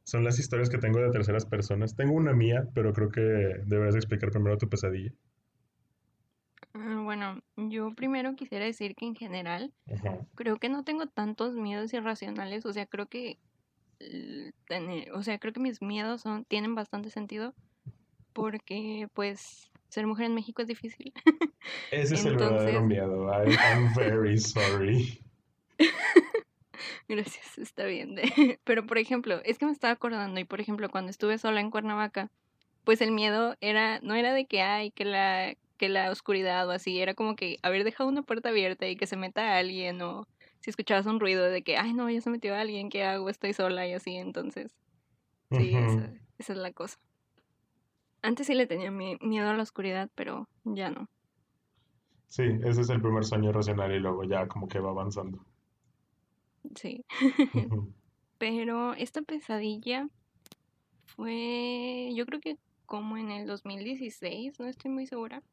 son 0.03 0.23
las 0.23 0.37
historias 0.37 0.69
que 0.69 0.77
tengo 0.77 0.99
de 0.99 1.11
terceras 1.11 1.45
personas. 1.45 1.95
Tengo 1.95 2.13
una 2.13 2.33
mía, 2.33 2.67
pero 2.73 2.93
creo 2.93 3.09
que 3.09 3.21
deberías 3.21 3.95
explicar 3.95 4.31
primero 4.31 4.57
tu 4.57 4.69
pesadilla. 4.69 5.13
Bueno, 7.05 7.39
yo 7.55 7.93
primero 7.93 8.35
quisiera 8.35 8.65
decir 8.65 8.95
que 8.95 9.05
en 9.05 9.15
general 9.15 9.71
creo 10.33 10.57
que 10.57 10.69
no 10.69 10.83
tengo 10.83 11.05
tantos 11.05 11.53
miedos 11.53 11.93
irracionales, 11.93 12.65
o 12.65 12.73
sea, 12.73 12.87
creo 12.87 13.05
que 13.05 13.37
o 15.13 15.21
sea, 15.21 15.37
creo 15.37 15.53
que 15.53 15.59
mis 15.59 15.83
miedos 15.83 16.21
son 16.21 16.45
tienen 16.45 16.73
bastante 16.73 17.11
sentido 17.11 17.53
porque 18.33 19.07
pues 19.13 19.71
ser 19.87 20.07
mujer 20.07 20.25
en 20.25 20.33
México 20.33 20.63
es 20.63 20.67
difícil. 20.67 21.13
Ese 21.91 22.15
es 22.15 22.25
el 22.25 22.37
verdadero 22.37 22.81
miedo. 22.81 23.31
I'm 23.31 23.93
very 23.95 24.39
sorry. 24.39 25.21
Gracias, 27.07 27.59
está 27.59 27.85
bien. 27.85 28.15
Pero 28.63 28.87
por 28.87 28.97
ejemplo, 28.97 29.41
es 29.45 29.59
que 29.59 29.67
me 29.67 29.71
estaba 29.71 29.93
acordando 29.93 30.39
y 30.39 30.43
por 30.43 30.59
ejemplo, 30.59 30.89
cuando 30.89 31.11
estuve 31.11 31.37
sola 31.37 31.61
en 31.61 31.69
Cuernavaca, 31.69 32.31
pues 32.83 32.99
el 33.01 33.11
miedo 33.11 33.55
era 33.61 33.99
no 34.01 34.15
era 34.15 34.33
de 34.33 34.47
que 34.47 34.63
hay 34.63 34.89
que 34.89 35.05
la 35.05 35.55
que 35.77 35.89
la 35.89 36.11
oscuridad 36.11 36.67
o 36.67 36.71
así, 36.71 36.99
era 36.99 37.13
como 37.13 37.35
que 37.35 37.57
haber 37.63 37.83
dejado 37.83 38.09
una 38.09 38.23
puerta 38.23 38.49
abierta 38.49 38.87
y 38.87 38.95
que 38.95 39.07
se 39.07 39.17
meta 39.17 39.57
alguien 39.57 40.01
o 40.01 40.27
si 40.59 40.69
escuchabas 40.69 41.05
un 41.05 41.19
ruido 41.19 41.45
de 41.45 41.63
que, 41.63 41.77
ay 41.77 41.93
no, 41.93 42.09
ya 42.09 42.21
se 42.21 42.29
metió 42.29 42.55
alguien, 42.55 42.89
¿qué 42.89 43.03
hago? 43.03 43.29
Estoy 43.29 43.53
sola 43.53 43.87
y 43.87 43.93
así, 43.93 44.15
entonces, 44.15 44.75
sí, 45.51 45.75
esa 46.37 46.53
es 46.53 46.57
la 46.57 46.71
cosa. 46.71 46.97
Antes 48.21 48.47
sí 48.47 48.55
le 48.55 48.65
tenía 48.65 48.89
miedo 48.89 49.49
a 49.49 49.53
la 49.53 49.61
oscuridad, 49.61 50.09
pero 50.15 50.49
ya 50.63 50.89
no. 50.89 51.07
Sí, 52.27 52.43
ese 52.63 52.81
es 52.81 52.89
el 52.89 53.01
primer 53.01 53.23
sueño 53.23 53.51
racional 53.51 53.93
y 53.93 53.99
luego 53.99 54.23
ya 54.23 54.47
como 54.47 54.67
que 54.67 54.79
va 54.79 54.89
avanzando. 54.89 55.45
Sí. 56.75 57.05
pero 58.39 58.93
esta 58.93 59.21
pesadilla 59.21 60.09
fue, 61.05 62.09
yo 62.15 62.25
creo 62.25 62.39
que 62.39 62.57
como 62.85 63.17
en 63.17 63.31
el 63.31 63.47
2016, 63.47 64.59
no 64.59 64.67
estoy 64.67 64.91
muy 64.91 65.05
segura. 65.05 65.43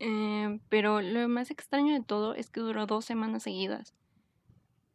Eh, 0.00 0.58
pero 0.68 1.00
lo 1.00 1.28
más 1.28 1.50
extraño 1.50 1.94
de 1.94 2.02
todo 2.02 2.34
es 2.34 2.50
que 2.50 2.60
duró 2.60 2.86
dos 2.86 3.04
semanas 3.04 3.42
seguidas. 3.44 3.94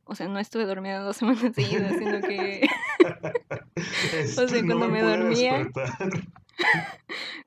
O 0.04 0.16
sea, 0.16 0.28
no 0.28 0.40
estuve 0.40 0.66
dormida 0.66 1.00
dos 1.00 1.18
semanas 1.18 1.54
seguidas, 1.54 1.94
sino 1.98 2.22
que... 2.22 2.68
o 4.44 4.48
sea, 4.48 4.66
cuando 4.66 4.90
me 4.90 5.02
dormía... 5.02 5.70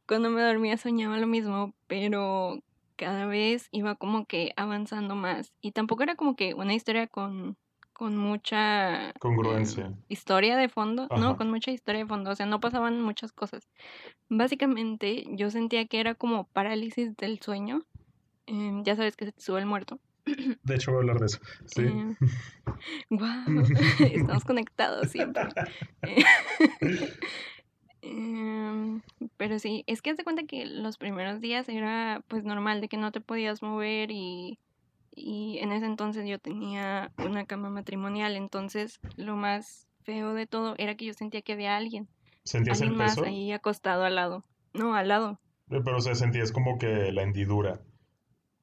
Cuando 0.06 0.30
me 0.30 0.42
dormía 0.42 0.76
soñaba 0.76 1.16
lo 1.18 1.26
mismo, 1.26 1.74
pero 1.86 2.62
cada 2.96 3.26
vez 3.26 3.68
iba 3.72 3.94
como 3.94 4.26
que 4.26 4.52
avanzando 4.56 5.14
más. 5.14 5.52
Y 5.60 5.72
tampoco 5.72 6.02
era 6.02 6.16
como 6.16 6.34
que 6.34 6.54
una 6.54 6.74
historia 6.74 7.06
con, 7.06 7.56
con 8.02 8.16
mucha... 8.16 9.12
Congruencia. 9.20 9.92
historia 10.08 10.56
de 10.56 10.68
fondo, 10.68 11.06
no, 11.16 11.36
con 11.36 11.48
mucha 11.50 11.70
historia 11.70 12.00
de 12.00 12.08
fondo, 12.08 12.32
o 12.32 12.34
sea, 12.34 12.46
no 12.46 12.58
pasaban 12.58 13.00
muchas 13.00 13.30
cosas. 13.30 13.68
Básicamente 14.28 15.24
yo 15.28 15.52
sentía 15.52 15.86
que 15.86 16.00
era 16.00 16.16
como 16.16 16.48
parálisis 16.48 17.16
del 17.16 17.38
sueño. 17.38 17.84
Em, 18.46 18.82
ya 18.82 18.96
sabes 18.96 19.14
que 19.14 19.26
se 19.26 19.30
te 19.30 19.40
sube 19.40 19.60
el 19.60 19.66
muerto. 19.66 20.00
De 20.64 20.74
hecho, 20.74 20.90
voy 20.90 20.98
a 20.98 21.00
hablar 21.02 21.20
de 21.20 21.26
eso. 21.26 21.38
Sí. 21.66 21.84
wow, 23.10 23.62
estamos 24.00 24.42
conectados 24.42 25.08
siempre. 25.08 25.44
Em, 28.04 29.00
pero 29.36 29.60
sí, 29.60 29.84
es 29.86 30.02
que 30.02 30.10
haz 30.10 30.16
de 30.16 30.24
cuenta 30.24 30.42
que 30.42 30.66
los 30.66 30.98
primeros 30.98 31.40
días 31.40 31.68
era 31.68 32.24
pues 32.26 32.42
normal 32.42 32.80
de 32.80 32.88
que 32.88 32.96
no 32.96 33.12
te 33.12 33.20
podías 33.20 33.62
mover 33.62 34.10
y, 34.10 34.58
y 35.14 35.58
en 35.58 35.72
ese 35.72 35.86
entonces 35.86 36.26
yo 36.28 36.38
tenía 36.38 37.12
una 37.18 37.44
cama 37.46 37.70
matrimonial, 37.70 38.36
entonces 38.36 39.00
lo 39.16 39.36
más 39.36 39.86
feo 40.04 40.34
de 40.34 40.46
todo 40.46 40.74
era 40.78 40.94
que 40.96 41.04
yo 41.06 41.14
sentía 41.14 41.42
que 41.42 41.52
había 41.52 41.76
alguien. 41.76 42.08
¿Sentías 42.44 42.80
el 42.80 42.92
más 42.92 43.16
peso? 43.16 43.26
ahí 43.26 43.52
acostado 43.52 44.04
al 44.04 44.14
lado. 44.16 44.42
No, 44.74 44.94
al 44.94 45.08
lado. 45.08 45.38
Eh, 45.70 45.80
Pero, 45.84 45.98
o 45.98 46.00
sea, 46.00 46.14
sentías 46.14 46.50
como 46.52 46.78
que 46.78 47.12
la 47.12 47.22
hendidura. 47.22 47.80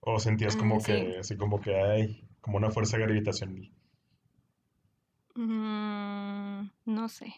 O 0.02 0.20
sentías 0.20 0.56
Mm, 0.56 0.60
como 0.60 0.80
sí. 0.80 0.86
que, 0.86 1.18
así 1.20 1.38
como 1.38 1.62
que 1.62 1.76
hay, 1.76 2.28
como 2.42 2.58
una 2.58 2.72
fuerza 2.72 2.98
gravitacional. 2.98 3.72
Mm, 5.36 6.70
no 6.86 7.10
sé. 7.10 7.34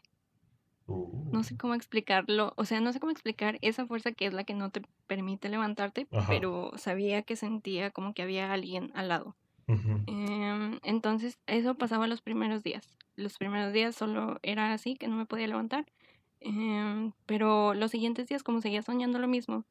Uh, 0.91 1.29
No 1.31 1.43
sé 1.43 1.57
cómo 1.57 1.73
explicarlo. 1.73 2.53
O 2.57 2.65
sea, 2.65 2.81
no 2.81 2.91
sé 2.93 2.99
cómo 2.99 3.11
explicar 3.11 3.57
esa 3.61 3.85
fuerza 3.85 4.11
que 4.11 4.25
es 4.25 4.33
la 4.33 4.43
que 4.43 4.53
no 4.53 4.69
te 4.69 4.81
permite 5.07 5.49
levantarte, 5.49 6.07
ajá. 6.11 6.27
pero 6.27 6.71
sabía 6.77 7.21
que 7.23 7.35
sentía 7.35 7.91
como 7.91 8.13
que 8.13 8.21
había 8.21 8.51
alguien 8.51 8.91
al 8.93 9.07
lado. 9.07 9.35
Em, 9.67 10.79
entonces, 10.83 11.39
eso 11.47 11.75
pasaba 11.75 12.07
los 12.07 12.21
primeros 12.21 12.61
días. 12.61 12.97
Los 13.15 13.37
primeros 13.37 13.71
días 13.71 13.95
solo 13.95 14.39
era 14.43 14.73
así, 14.73 14.95
que 14.95 15.07
no 15.07 15.15
me 15.15 15.25
podía 15.25 15.47
levantar. 15.47 15.85
Em, 16.41 17.13
pero 17.25 17.73
los 17.73 17.91
siguientes 17.91 18.27
días, 18.27 18.43
como 18.43 18.61
seguía 18.61 18.81
soñando 18.81 19.19
lo 19.19 19.27
mismo, 19.27 19.63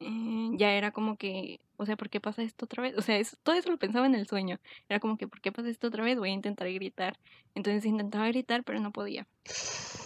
eh, 0.00 0.50
ya 0.56 0.72
era 0.74 0.92
como 0.92 1.16
que, 1.16 1.60
o 1.76 1.86
sea, 1.86 1.96
¿por 1.96 2.10
qué 2.10 2.20
pasa 2.20 2.42
esto 2.42 2.64
otra 2.66 2.82
vez? 2.82 2.96
O 2.98 3.02
sea, 3.02 3.18
eso- 3.18 3.36
todo 3.42 3.54
eso 3.56 3.70
lo 3.70 3.78
pensaba 3.78 4.06
en 4.06 4.14
el 4.14 4.26
sueño. 4.26 4.58
Era 4.88 5.00
como 5.00 5.16
que, 5.18 5.28
¿por 5.28 5.40
qué 5.40 5.52
pasa 5.52 5.68
esto 5.68 5.88
otra 5.88 6.04
vez? 6.04 6.18
Voy 6.18 6.30
a 6.30 6.32
intentar 6.34 6.70
gritar. 6.72 7.18
Entonces 7.54 7.84
intentaba 7.86 8.28
gritar, 8.28 8.64
pero 8.64 8.80
no 8.80 8.92
podía. 8.92 9.26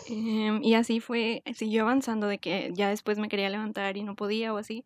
Em, 0.09 0.63
y 0.63 0.75
así 0.75 1.01
fue, 1.01 1.43
siguió 1.55 1.83
avanzando 1.83 2.27
de 2.27 2.39
que 2.39 2.71
ya 2.75 2.89
después 2.91 3.19
me 3.19 3.29
quería 3.29 3.49
levantar 3.51 3.97
y 3.97 4.03
no 4.03 4.15
podía 4.17 4.53
o 4.53 4.59
así. 4.59 4.85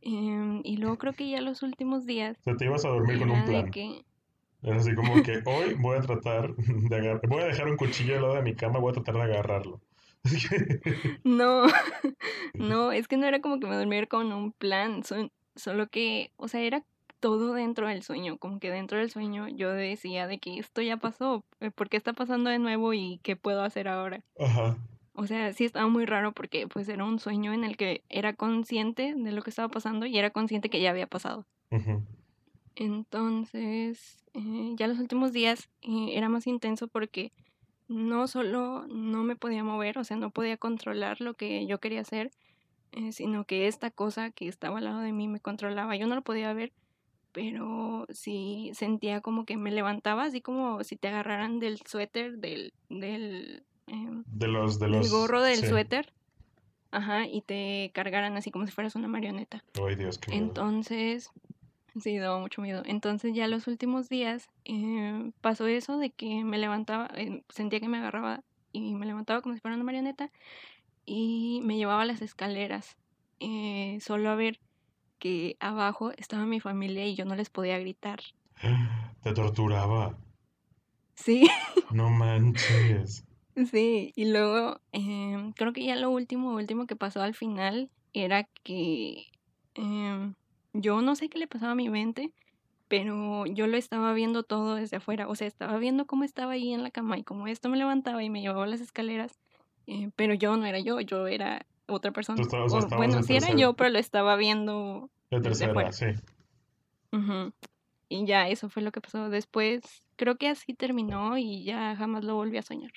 Em, 0.00 0.60
y 0.64 0.76
luego 0.78 0.98
creo 0.98 1.12
que 1.14 1.30
ya 1.30 1.40
los 1.40 1.62
últimos 1.62 2.06
días 2.06 2.36
O 2.40 2.42
sea, 2.44 2.56
te 2.56 2.64
ibas 2.66 2.84
a 2.84 2.88
dormir 2.88 3.18
con 3.18 3.30
un 3.30 3.44
plan. 3.44 3.70
que, 3.70 4.02
Era 4.62 4.76
así 4.76 4.94
como 4.94 5.22
que 5.22 5.42
hoy 5.46 5.74
voy 5.80 5.98
a 5.98 6.00
tratar 6.02 6.54
de 6.56 6.96
agarrar, 6.96 7.20
voy 7.28 7.42
a 7.42 7.46
dejar 7.46 7.68
un 7.68 7.76
cuchillo 7.76 8.16
al 8.16 8.22
lado 8.22 8.34
de 8.34 8.42
mi 8.42 8.54
cama, 8.54 8.78
voy 8.78 8.90
a 8.90 8.94
tratar 8.94 9.14
de 9.16 9.22
agarrarlo. 9.22 9.80
No, 11.24 11.66
no, 12.58 12.92
es 12.92 13.08
que 13.08 13.16
no 13.16 13.26
era 13.26 13.40
como 13.40 13.60
que 13.60 13.66
me 13.66 13.76
durmiera 13.76 14.06
con 14.06 14.32
un 14.32 14.52
plan, 14.52 15.02
solo 15.56 15.88
que, 15.88 16.32
o 16.36 16.48
sea, 16.48 16.60
era 16.60 16.84
todo 17.20 17.54
dentro 17.54 17.86
del 17.88 18.02
sueño, 18.02 18.38
como 18.38 18.58
que 18.58 18.70
dentro 18.70 18.98
del 18.98 19.10
sueño 19.10 19.48
yo 19.48 19.70
decía 19.72 20.26
de 20.26 20.38
que 20.38 20.58
esto 20.58 20.82
ya 20.82 20.96
pasó, 20.96 21.44
eh, 21.60 21.70
¿por 21.70 21.88
qué 21.88 21.96
está 21.96 22.12
pasando 22.12 22.50
de 22.50 22.58
nuevo 22.58 22.92
y 22.94 23.20
qué 23.22 23.36
puedo 23.36 23.62
hacer 23.62 23.88
ahora? 23.88 24.24
ajá. 24.38 24.76
O 25.14 25.26
sea, 25.26 25.52
sí 25.54 25.64
estaba 25.64 25.88
muy 25.88 26.06
raro 26.06 26.32
porque 26.32 26.68
pues 26.68 26.88
era 26.88 27.04
un 27.04 27.18
sueño 27.20 27.52
en 27.52 27.64
el 27.64 27.76
que 27.76 28.04
era 28.10 28.34
consciente 28.34 29.14
de 29.16 29.32
lo 29.32 29.42
que 29.42 29.50
estaba 29.50 29.68
pasando 29.70 30.06
y 30.06 30.18
era 30.18 30.30
consciente 30.30 30.70
que 30.70 30.80
ya 30.82 30.90
había 30.90 31.06
pasado. 31.08 31.46
ujú, 31.72 32.02
Entonces, 32.74 34.24
eh, 34.34 34.72
ya 34.76 34.86
los 34.88 34.98
últimos 34.98 35.32
días 35.32 35.68
eh, 35.82 36.10
era 36.16 36.28
más 36.28 36.46
intenso 36.46 36.88
porque 36.88 37.32
no 37.92 38.26
solo 38.26 38.86
no 38.88 39.22
me 39.22 39.36
podía 39.36 39.62
mover, 39.62 39.98
o 39.98 40.04
sea, 40.04 40.16
no 40.16 40.30
podía 40.30 40.56
controlar 40.56 41.20
lo 41.20 41.34
que 41.34 41.66
yo 41.66 41.78
quería 41.78 42.00
hacer, 42.00 42.30
eh, 42.92 43.12
sino 43.12 43.44
que 43.44 43.68
esta 43.68 43.90
cosa 43.90 44.30
que 44.30 44.48
estaba 44.48 44.78
al 44.78 44.84
lado 44.84 45.00
de 45.00 45.12
mí 45.12 45.28
me 45.28 45.40
controlaba. 45.40 45.96
Yo 45.96 46.06
no 46.06 46.14
lo 46.14 46.22
podía 46.22 46.52
ver, 46.52 46.72
pero 47.32 48.06
sí 48.10 48.70
sentía 48.74 49.20
como 49.20 49.44
que 49.44 49.56
me 49.56 49.70
levantaba, 49.70 50.24
así 50.24 50.40
como 50.40 50.82
si 50.84 50.96
te 50.96 51.08
agarraran 51.08 51.58
del 51.58 51.78
suéter, 51.86 52.38
del, 52.38 52.72
del, 52.88 53.64
em, 53.86 54.24
De 54.26 54.48
los, 54.48 54.78
de 54.78 54.86
del 54.86 54.98
los, 54.98 55.10
gorro 55.10 55.42
del 55.42 55.60
sí. 55.60 55.66
suéter, 55.68 56.12
ajá, 56.90 57.26
y 57.26 57.40
te 57.42 57.90
cargaran 57.94 58.36
así 58.36 58.50
como 58.50 58.66
si 58.66 58.72
fueras 58.72 58.94
una 58.94 59.08
marioneta. 59.08 59.64
Ay, 59.86 59.96
Dios, 59.96 60.18
qué 60.18 60.32
miedo. 60.32 60.46
Sí, 62.00 62.16
daba 62.16 62.38
mucho 62.38 62.62
miedo. 62.62 62.82
Entonces 62.86 63.34
ya 63.34 63.48
los 63.48 63.66
últimos 63.66 64.08
días 64.08 64.48
eh, 64.64 65.30
pasó 65.40 65.66
eso 65.66 65.98
de 65.98 66.10
que 66.10 66.42
me 66.44 66.58
levantaba, 66.58 67.08
eh, 67.16 67.42
sentía 67.50 67.80
que 67.80 67.88
me 67.88 67.98
agarraba 67.98 68.42
y 68.72 68.94
me 68.94 69.04
levantaba 69.06 69.42
como 69.42 69.54
si 69.54 69.60
fuera 69.60 69.74
una 69.76 69.84
marioneta 69.84 70.30
y 71.04 71.60
me 71.64 71.76
llevaba 71.76 72.02
a 72.02 72.06
las 72.06 72.22
escaleras, 72.22 72.96
eh, 73.40 73.98
solo 74.00 74.30
a 74.30 74.34
ver 74.36 74.58
que 75.18 75.56
abajo 75.60 76.12
estaba 76.12 76.46
mi 76.46 76.60
familia 76.60 77.06
y 77.06 77.14
yo 77.14 77.24
no 77.24 77.34
les 77.34 77.50
podía 77.50 77.78
gritar. 77.78 78.20
Te 79.22 79.32
torturaba. 79.34 80.18
Sí, 81.14 81.46
No 81.92 82.08
manches. 82.10 83.24
sí. 83.70 84.12
Y 84.16 84.24
luego, 84.32 84.80
em, 84.92 85.52
creo 85.52 85.72
que 85.72 85.84
ya 85.84 85.96
lo 85.96 86.10
último, 86.10 86.54
último 86.54 86.86
que 86.86 86.96
pasó 86.96 87.20
al 87.22 87.34
final 87.34 87.90
era 88.14 88.44
que 88.64 89.26
em, 89.74 90.34
yo 90.72 91.02
no 91.02 91.14
sé 91.16 91.28
qué 91.28 91.38
le 91.38 91.46
pasaba 91.46 91.72
a 91.72 91.76
mi 91.76 91.88
mente, 91.88 92.32
pero 92.88 93.46
yo 93.46 93.66
lo 93.66 93.76
estaba 93.76 94.12
viendo 94.12 94.42
todo 94.42 94.74
desde 94.76 94.98
afuera, 94.98 95.28
o 95.28 95.34
sea, 95.34 95.46
estaba 95.46 95.78
viendo 95.78 96.06
cómo 96.06 96.24
estaba 96.24 96.52
ahí 96.52 96.72
en 96.72 96.82
la 96.82 96.90
cama 96.90 97.18
y 97.18 97.24
cómo 97.24 97.46
esto 97.46 97.68
me 97.68 97.78
levantaba 97.78 98.22
y 98.22 98.30
me 98.30 98.40
llevaba 98.42 98.64
a 98.64 98.68
las 98.68 98.80
escaleras, 98.80 99.32
eh, 99.86 100.10
pero 100.16 100.34
yo 100.34 100.56
no 100.56 100.66
era 100.66 100.78
yo, 100.80 101.00
yo 101.00 101.26
era 101.26 101.66
otra 101.86 102.10
Tú 102.10 102.14
persona. 102.16 102.42
estabas, 102.42 102.72
o 102.72 102.78
estabas 102.78 103.06
bueno, 103.06 103.22
sí 103.22 103.36
era 103.36 103.52
yo, 103.54 103.74
pero 103.74 103.90
lo 103.90 103.98
estaba 103.98 104.36
viendo 104.36 105.10
de 105.30 105.40
desde 105.40 105.66
tercera, 105.66 105.70
afuera. 105.70 105.92
sí. 105.92 106.06
Ujú. 107.12 107.52
Y 108.08 108.26
ya 108.26 108.48
eso 108.48 108.68
fue 108.68 108.82
lo 108.82 108.92
que 108.92 109.00
pasó. 109.00 109.30
Después 109.30 109.80
creo 110.16 110.36
que 110.36 110.48
así 110.48 110.74
terminó 110.74 111.38
y 111.38 111.64
ya 111.64 111.96
jamás 111.96 112.24
lo 112.24 112.34
volví 112.34 112.58
a 112.58 112.62
soñar. 112.62 112.92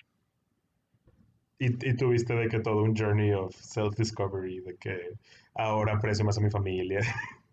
Y, 1.57 1.67
y 1.89 1.95
tuviste 1.95 2.33
de 2.35 2.49
que 2.49 2.59
todo 2.59 2.83
un 2.83 2.95
journey 2.95 3.31
of 3.33 3.55
self-discovery, 3.55 4.61
de 4.61 4.75
que 4.75 5.11
ahora 5.53 5.93
aprecio 5.95 6.25
más 6.25 6.37
a 6.37 6.41
mi 6.41 6.49
familia, 6.49 6.99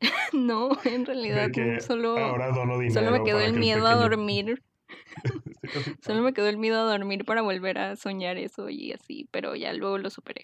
No, 0.32 0.70
en 0.84 1.06
realidad 1.06 1.50
solo, 1.80 2.16
ahora 2.18 2.48
dono 2.48 2.74
solo 2.90 3.10
me 3.10 3.18
dinero 3.18 3.24
quedó 3.24 3.40
el 3.40 3.52
que 3.54 3.58
miedo 3.60 3.86
a 3.86 3.94
dormir. 3.94 4.62
Solo 6.00 6.22
me 6.22 6.32
quedó 6.32 6.48
el 6.48 6.58
miedo 6.58 6.78
a 6.80 6.90
dormir 6.98 7.24
para 7.24 7.42
volver 7.42 7.78
a 7.78 7.96
soñar 7.96 8.36
eso 8.38 8.68
y 8.70 8.92
así, 8.92 9.28
pero 9.32 9.54
ya 9.56 9.72
luego 9.72 9.98
lo 9.98 10.10
superé. 10.10 10.42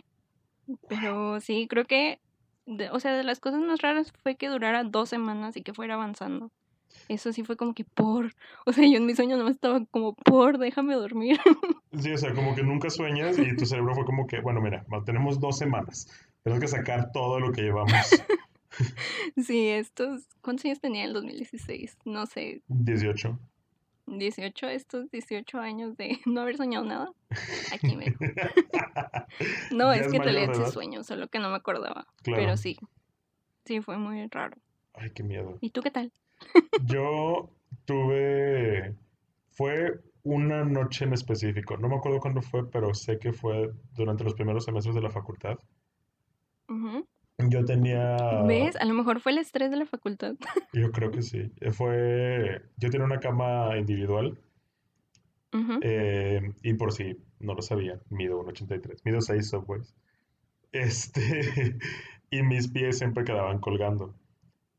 Pero 0.89 1.41
sí, 1.41 1.67
creo 1.69 1.85
que, 1.85 2.21
de- 2.67 2.91
o 2.91 2.99
sea, 3.01 3.15
de 3.15 3.25
las 3.25 3.41
cosas 3.41 3.61
más 3.61 3.81
raras 3.81 4.13
fue 4.23 4.37
que 4.37 4.49
durara 4.49 4.85
dos 4.85 5.09
semanas 5.09 5.57
y 5.57 5.63
que 5.63 5.75
fuera 5.75 5.95
avanzando. 5.95 6.51
Eso 7.09 7.33
sí 7.33 7.43
fue 7.43 7.57
como 7.57 7.75
que 7.75 7.85
por, 7.85 8.33
o 8.67 8.73
sea, 8.73 8.85
yo 8.87 8.97
en 8.97 9.07
mi 9.07 9.15
sueño 9.15 9.37
no 9.37 9.49
estaba 9.49 9.85
como 9.91 10.15
por, 10.15 10.59
déjame 10.59 10.95
dormir. 10.95 11.41
Sí, 11.99 12.11
o 12.13 12.19
sea, 12.19 12.35
como 12.35 12.55
que 12.55 12.63
nunca 12.63 12.89
sueñas 12.91 13.39
y 13.39 13.55
tu 13.57 13.67
cerebro 13.67 13.95
fue 13.95 14.05
como 14.05 14.27
que, 14.27 14.41
bueno, 14.41 14.61
mira, 14.61 14.85
tenemos 15.05 15.41
dos 15.41 15.59
semanas, 15.59 16.07
tenemos 16.43 16.61
que 16.63 16.69
sacar 16.69 17.13
todo 17.13 17.39
lo 17.39 17.53
que 17.53 17.63
llevamos. 17.63 18.25
Sí, 19.37 19.69
estos, 19.69 20.27
¿cuántos 20.41 20.65
años 20.65 20.81
tenía 20.81 21.03
en 21.03 21.09
el 21.09 21.15
2016? 21.15 21.99
No 22.05 22.27
sé, 22.27 22.63
18. 22.69 23.39
18, 24.07 24.69
estos 24.69 25.11
18 25.11 25.59
años 25.59 25.97
de 25.97 26.19
no 26.27 26.41
haber 26.43 26.57
soñado 26.57 26.85
nada. 26.85 27.13
Aquí 27.73 27.97
me... 27.97 28.15
No, 29.71 29.93
es 29.93 30.07
es 30.07 30.13
que 30.13 30.19
de 30.19 30.31
sí 30.31 30.39
edad, 30.39 30.71
sueño, 30.71 31.03
solo 31.03 31.29
que 31.29 31.39
no 31.39 31.49
me 31.49 31.57
acordaba. 31.57 32.07
claro. 32.23 32.43
Pero 32.43 32.57
sí, 32.57 32.77
sí, 33.65 33.81
fue 33.81 33.97
muy 33.97 34.27
raro. 34.29 34.57
Ay, 34.95 35.11
qué 35.11 35.23
miedo. 35.23 35.57
¿Y 35.61 35.71
tú 35.71 35.81
qué 35.81 35.91
tal? 35.91 36.13
Yo 36.85 37.51
tuve, 37.87 38.95
fue 39.51 40.01
una 40.23 40.65
noche 40.65 41.05
en 41.05 41.15
específico, 41.15 41.77
no 41.79 41.89
me 41.89 41.97
acuerdo 41.97 42.21
cuándo 42.21 42.43
fue, 42.43 42.71
pero 42.71 42.93
sé 42.95 43.19
que 43.19 43.33
fue 43.33 43.71
durante 43.95 44.25
los 44.25 44.35
primeros 44.35 44.65
semestres 44.65 44.95
de 44.95 45.01
la 45.01 45.11
facultad. 45.11 45.57
Ujú. 46.69 47.07
Yo 47.49 47.65
tenía, 47.65 48.17
¿Ves? 48.47 48.77
A 48.77 48.85
lo 48.85 48.95
mejor 48.95 49.21
fue 49.21 49.33
el 49.33 49.39
estrés 49.39 49.71
de 49.71 49.77
la 49.77 49.87
facultad. 49.87 50.35
yo 50.73 50.91
creo 50.93 51.11
que 51.11 51.23
sí, 51.23 51.51
eh, 51.61 51.73
fue, 51.73 52.63
yo 52.77 52.91
tenía 52.91 53.07
una 53.07 53.21
cama 53.21 53.77
individual 53.77 54.39
Ujú. 55.53 55.79
eh, 55.83 56.53
y 56.63 56.75
por 56.75 56.93
si 56.93 57.17
no 57.41 57.55
lo 57.55 57.63
sabía, 57.63 58.01
mido 58.11 58.43
1,83, 58.43 59.03
mido 59.05 59.21
6 59.21 59.49
subways. 59.51 59.95
Este, 60.73 61.21
y 62.31 62.43
mis 62.43 62.69
pies 62.69 62.99
siempre 62.99 63.25
quedaban 63.25 63.59
colgando. 63.59 64.15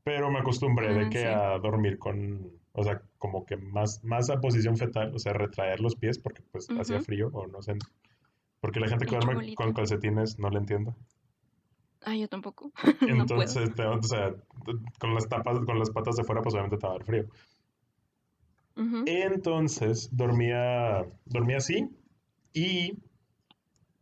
Pero 0.04 0.32
me 0.32 0.40
acostumbré 0.40 0.94
de 0.94 1.06
Ah, 1.06 1.10
que 1.10 1.20
sí. 1.20 1.26
a 1.28 1.58
dormir 1.60 1.98
con, 1.98 2.52
o 2.74 2.84
sea, 2.84 3.02
como 3.18 3.46
que 3.46 3.56
más, 3.56 4.04
más 4.04 4.30
a 4.30 4.42
posición 4.42 4.76
fetal, 4.76 5.14
o 5.16 5.20
sea, 5.20 5.34
retraer 5.34 5.80
los 5.80 5.96
pies 5.96 6.20
porque 6.20 6.42
pues 6.52 6.70
hacía 6.72 6.98
Ujú. 6.98 7.06
frío 7.06 7.30
o 7.32 7.48
no 7.48 7.62
sé. 7.62 7.76
Porque 8.60 8.80
la 8.80 8.88
gente 8.88 9.06
que 9.06 9.16
duerme 9.16 9.56
con 9.56 9.74
calcetines 9.74 10.40
no 10.40 10.50
le 10.50 10.58
entiendo. 10.58 10.96
Ah, 12.06 12.16
yo 12.16 12.28
tampoco. 12.28 12.72
No 13.18 13.26
puedo. 13.26 13.42
Entonces, 13.42 13.74
te- 13.76 13.86
o 13.86 14.02
sea, 14.04 14.34
con 15.00 15.14
las 15.14 15.28
tapas, 15.28 15.60
con 15.66 15.80
las 15.80 15.90
patas 15.92 16.16
de 16.16 16.24
fuera, 16.24 16.42
pues 16.42 16.54
obviamente 16.54 16.78
te 16.78 16.88
va 16.88 16.94
a 16.94 16.98
dar 16.98 17.06
frío. 17.06 17.26
Entonces, 19.06 20.10
dormía, 20.12 21.06
dormía 21.26 21.58
así 21.58 21.90
y 22.54 22.98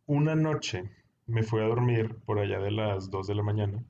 una 0.06 0.34
noche 0.34 0.90
me 1.26 1.42
fui 1.42 1.60
a 1.60 1.64
dormir 1.66 2.16
por 2.24 2.38
allá 2.38 2.58
de 2.60 2.70
las 2.70 3.10
2 3.10 3.26
de 3.26 3.34
la 3.34 3.42
mañana 3.42 3.84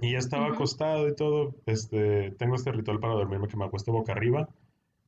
y 0.00 0.12
ya 0.12 0.18
estaba 0.18 0.46
acostado 0.48 1.08
y 1.08 1.14
todo. 1.14 1.54
Este, 1.66 2.30
tengo 2.32 2.54
este 2.56 2.72
ritual 2.72 3.00
para 3.00 3.14
dormirme 3.14 3.48
que 3.48 3.56
me 3.56 3.64
acuesto 3.64 3.92
boca 3.92 4.12
arriba 4.12 4.48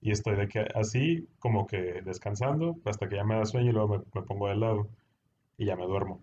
y 0.00 0.12
estoy 0.12 0.36
de 0.36 0.48
que 0.48 0.60
así 0.74 1.28
como 1.38 1.66
que 1.66 2.00
descansando 2.02 2.76
hasta 2.84 3.08
que 3.08 3.16
ya 3.16 3.24
me 3.24 3.34
da 3.36 3.44
sueño 3.44 3.70
y 3.70 3.72
luego 3.72 3.88
me, 3.98 3.98
me 4.14 4.22
pongo 4.26 4.48
de 4.48 4.56
lado. 4.56 4.88
y 5.58 5.66
ya 5.66 5.76
me 5.76 5.86
duermo. 5.86 6.22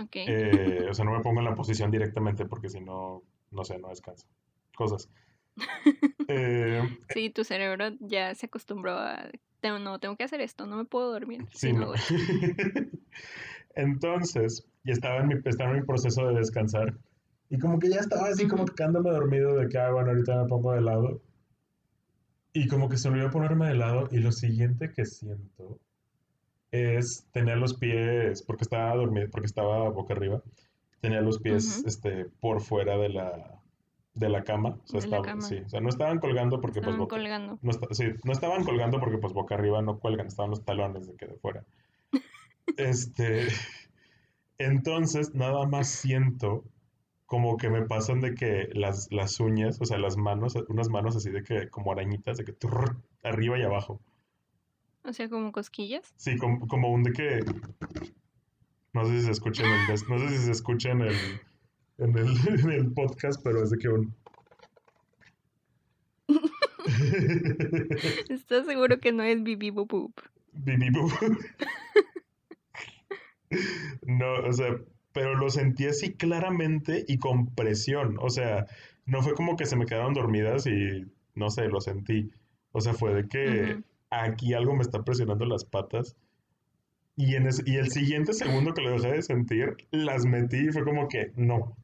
Ok. 0.00 0.16
Eh, 0.16 0.86
o 0.90 0.94
sea, 0.94 1.04
no 1.04 1.12
me 1.12 1.20
pongo 1.20 1.40
en 1.40 1.46
la 1.46 1.54
posición 1.54 1.90
directamente 1.90 2.46
porque 2.46 2.68
si 2.68 2.80
no, 2.80 3.22
no 3.50 3.64
sé, 3.64 3.78
no 3.78 3.88
descanso. 3.88 4.26
Cosas. 4.76 5.08
Eh, 6.30 6.82
sí, 7.08 7.30
tu 7.30 7.42
cerebro 7.42 7.86
ya 8.00 8.34
se 8.34 8.44
acostumbró 8.44 8.92
a, 8.98 9.30
no, 9.62 9.98
tengo 9.98 10.14
que 10.14 10.24
hacer 10.24 10.42
esto, 10.42 10.66
no 10.66 10.76
me 10.76 10.84
puedo 10.84 11.10
dormir. 11.10 11.46
Sí, 11.54 11.72
no. 11.72 11.92
Entonces, 13.74 14.68
y 14.84 14.90
estaba 14.90 15.20
en, 15.20 15.28
mi, 15.28 15.34
estaba 15.42 15.70
en 15.70 15.76
mi 15.76 15.86
proceso 15.86 16.26
de 16.28 16.34
descansar 16.34 16.98
y 17.50 17.58
como 17.58 17.78
que 17.78 17.88
ya 17.88 18.00
estaba 18.00 18.28
así 18.28 18.46
como 18.46 18.66
quedándome 18.66 19.10
dormido 19.10 19.56
de 19.56 19.68
que, 19.68 19.78
ah, 19.78 19.90
bueno, 19.90 20.10
ahorita 20.10 20.42
me 20.42 20.48
pongo 20.48 20.72
de 20.72 20.82
lado. 20.82 21.22
Y 22.52 22.66
como 22.68 22.88
que 22.88 22.98
se 22.98 23.08
olvidó 23.08 23.30
ponerme 23.30 23.68
de 23.68 23.74
lado 23.74 24.08
y 24.10 24.18
lo 24.18 24.32
siguiente 24.32 24.92
que 24.92 25.06
siento 25.06 25.80
es 26.70 27.26
tener 27.32 27.58
los 27.58 27.74
pies, 27.74 28.42
porque 28.42 28.64
estaba 28.64 28.94
dormido, 28.94 29.28
porque 29.30 29.46
estaba 29.46 29.88
boca 29.88 30.14
arriba, 30.14 30.42
tenía 31.00 31.20
los 31.20 31.38
pies 31.38 31.82
este, 31.86 32.26
por 32.40 32.60
fuera 32.60 32.96
de 32.98 33.08
la, 33.08 33.60
de 34.14 34.28
la 34.28 34.44
cama. 34.44 34.78
O 34.92 35.00
sea, 35.00 35.40
Sí, 35.40 35.56
o 35.64 35.68
sea, 35.68 35.80
no 35.80 35.88
estaban 35.88 36.18
colgando 36.18 36.60
porque 36.60 36.80
pues, 36.80 36.88
estaban 36.88 37.08
pues 37.08 37.08
colgando. 37.08 37.58
No, 37.62 37.72
sí, 37.92 38.06
no 38.24 38.32
estaban 38.32 38.64
colgando 38.64 39.00
porque 39.00 39.18
pues 39.18 39.32
boca 39.32 39.54
arriba 39.54 39.80
no 39.82 39.98
cuelgan, 39.98 40.26
estaban 40.26 40.50
los 40.50 40.64
talones 40.64 41.06
de 41.06 41.16
que 41.16 41.26
de 41.26 41.34
fuera. 41.36 41.64
este, 42.76 43.48
entonces 44.58 45.34
nada 45.34 45.66
más 45.66 45.88
siento 45.88 46.64
como 47.26 47.58
que 47.58 47.68
me 47.68 47.82
pasan 47.82 48.20
de 48.20 48.34
que 48.34 48.70
las, 48.72 49.12
las 49.12 49.38
uñas, 49.38 49.78
o 49.80 49.84
sea, 49.84 49.98
las 49.98 50.16
manos, 50.16 50.54
unas 50.68 50.88
manos 50.88 51.14
así 51.14 51.30
de 51.30 51.42
que 51.42 51.68
como 51.68 51.92
arañitas, 51.92 52.38
de 52.38 52.44
que 52.44 52.54
arriba 53.22 53.58
y 53.58 53.62
abajo. 53.62 54.00
O 55.04 55.12
sea, 55.12 55.28
como 55.28 55.52
cosquillas. 55.52 56.12
Sí, 56.16 56.36
como, 56.36 56.66
como 56.66 56.92
un 56.92 57.02
de 57.02 57.12
que 57.12 57.44
no 58.92 59.04
sé 59.04 59.20
si 59.20 59.26
se 59.26 59.32
escucha 59.32 59.64
en 59.64 59.70
el, 59.70 59.86
no 60.08 60.18
sé 60.18 60.28
si 60.28 60.38
se 60.38 60.50
escucha 60.50 60.90
en 60.90 61.02
el, 61.02 61.14
en 61.98 62.18
el, 62.18 62.28
en 62.48 62.70
el 62.70 62.92
podcast, 62.92 63.40
pero 63.44 63.62
es 63.62 63.70
de 63.70 63.78
que 63.78 63.88
un... 63.88 64.12
¿Estás 68.28 68.66
seguro 68.66 68.98
que 68.98 69.12
no 69.12 69.22
es 69.22 69.40
bibi 69.42 69.70
boop? 69.70 70.20
Bibi 70.52 70.90
no, 74.06 74.34
o 74.44 74.52
sea, 74.52 74.76
pero 75.12 75.36
lo 75.36 75.48
sentí 75.48 75.86
así 75.86 76.12
claramente 76.12 77.04
y 77.06 77.18
con 77.18 77.54
presión. 77.54 78.16
O 78.20 78.30
sea, 78.30 78.66
no 79.06 79.22
fue 79.22 79.34
como 79.34 79.56
que 79.56 79.66
se 79.66 79.76
me 79.76 79.86
quedaron 79.86 80.14
dormidas 80.14 80.66
y 80.66 81.06
no 81.34 81.50
sé, 81.50 81.68
lo 81.68 81.80
sentí. 81.80 82.32
O 82.72 82.80
sea, 82.80 82.94
fue 82.94 83.14
de 83.14 83.28
que 83.28 83.80
aquí 84.10 84.54
algo 84.54 84.74
me 84.74 84.82
está 84.82 85.02
presionando 85.02 85.44
las 85.44 85.64
patas. 85.64 86.16
Y, 87.16 87.34
en 87.34 87.48
y 87.66 87.76
el 87.76 87.90
siguiente 87.90 88.32
segundo 88.32 88.74
que 88.74 88.82
lo 88.82 88.92
dejé 88.92 89.12
de 89.12 89.22
sentir, 89.22 89.76
las 89.90 90.24
metí 90.24 90.68
y 90.68 90.72
fue 90.72 90.84
como 90.84 91.08
que 91.08 91.32
no. 91.34 91.76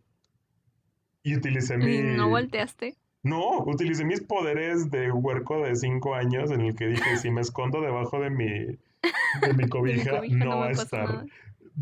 Y 1.24 1.36
utilicé 1.36 1.76
mi... 1.76 2.02
¿No 2.02 2.28
volteaste? 2.28 2.96
No, 3.24 3.60
utilicé 3.60 4.04
mis 4.04 4.20
poderes 4.20 4.90
de 4.90 5.10
huerco 5.10 5.64
de 5.64 5.74
cinco 5.74 6.14
años 6.14 6.50
en 6.50 6.60
el 6.60 6.76
que 6.76 6.88
dije, 6.88 7.16
si 7.16 7.30
me 7.30 7.40
escondo 7.40 7.80
debajo 7.80 8.20
de 8.20 8.30
mi, 8.30 8.46
de 8.46 9.54
mi 9.56 9.68
cobija, 9.68 10.20
no, 10.28 10.58
va 10.58 10.66
a 10.66 10.70
estar. 10.70 11.24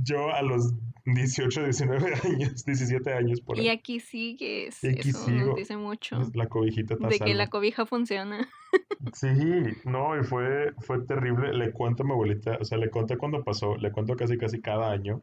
Yo 0.03 0.33
a 0.33 0.41
los 0.43 0.73
18, 1.05 1.65
19 1.65 2.15
años, 2.25 2.65
17 2.65 3.13
años 3.13 3.41
por 3.41 3.59
ahí. 3.59 3.67
Y 3.67 3.69
aquí 3.69 4.01
sigues. 4.01 4.83
Y 4.85 4.89
aquí 4.89 5.11
Eso 5.11 5.25
sigo. 5.25 5.47
Nos 5.47 5.57
dice 5.57 5.77
mucho. 5.77 6.19
La 6.35 6.49
cobijita 6.49 6.97
De 6.97 7.19
que 7.19 7.35
la 7.35 7.49
cobija 7.49 7.87
funciona. 7.87 8.49
Sí, 9.15 9.29
no, 9.85 10.19
y 10.19 10.25
fue, 10.25 10.73
fue 10.79 11.05
terrible. 11.05 11.53
Le 11.53 11.73
cuento 11.73 12.05
a 12.05 12.07
mi 12.07 12.13
abuelita, 12.13 12.57
o 12.59 12.65
sea, 12.65 12.79
le 12.79 12.89
conté 12.89 13.19
cuando 13.19 13.43
pasó, 13.43 13.77
le 13.77 13.91
cuento 13.91 14.17
casi 14.17 14.39
casi 14.39 14.63
cada 14.63 14.91
año. 14.91 15.21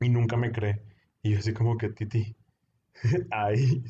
Y 0.00 0.08
nunca 0.10 0.36
me 0.36 0.52
cree. 0.52 0.82
Y 1.22 1.32
yo 1.32 1.38
así 1.38 1.54
como 1.54 1.78
que, 1.78 1.88
Titi, 1.88 2.36
ay, 3.30 3.82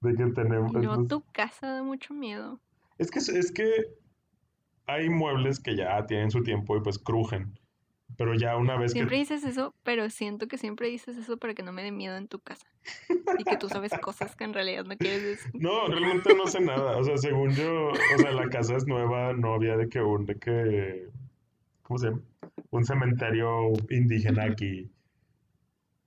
de 0.00 0.14
que 0.14 0.26
tenemos... 0.32 0.72
No, 0.72 1.06
tu 1.06 1.22
casa 1.32 1.68
da 1.68 1.82
mucho 1.82 2.12
miedo. 2.12 2.60
Es 2.98 3.10
que, 3.10 3.20
es 3.20 3.52
que 3.52 3.86
hay 4.86 5.08
muebles 5.08 5.60
que 5.60 5.76
ya 5.76 6.04
tienen 6.06 6.30
su 6.30 6.42
tiempo 6.42 6.76
y 6.76 6.80
pues 6.80 6.98
crujen. 6.98 7.58
Pero 8.16 8.34
ya 8.34 8.56
una 8.56 8.76
vez 8.76 8.92
siempre 8.92 9.16
dices 9.16 9.44
eso, 9.44 9.74
pero 9.82 10.10
siento 10.10 10.46
que 10.46 10.58
siempre 10.58 10.88
dices 10.88 11.16
eso 11.16 11.36
para 11.38 11.54
que 11.54 11.62
no 11.62 11.72
me 11.72 11.82
dé 11.82 11.92
miedo 11.92 12.16
en 12.16 12.28
tu 12.28 12.40
casa. 12.40 12.66
Y 13.38 13.44
que 13.44 13.56
tú 13.56 13.68
sabes 13.68 13.92
cosas 14.00 14.36
que 14.36 14.44
en 14.44 14.52
realidad 14.52 14.84
no 14.84 14.96
quieres 14.96 15.22
decir. 15.22 15.50
No, 15.54 15.86
realmente 15.86 16.34
no 16.34 16.46
sé 16.46 16.60
nada. 16.60 16.96
O 16.98 17.04
sea, 17.04 17.16
según 17.16 17.50
yo, 17.52 17.88
o 17.88 18.18
sea, 18.18 18.32
la 18.32 18.48
casa 18.48 18.76
es 18.76 18.86
nueva, 18.86 19.32
no 19.32 19.54
había 19.54 19.76
de 19.76 19.88
que 19.88 20.00
un, 20.00 20.26
de 20.26 20.38
que, 20.38 21.08
¿cómo 21.82 21.98
se 21.98 22.10
llama? 22.10 22.22
Un 22.70 22.84
cementerio 22.84 23.72
indígena 23.90 24.44
aquí. 24.44 24.90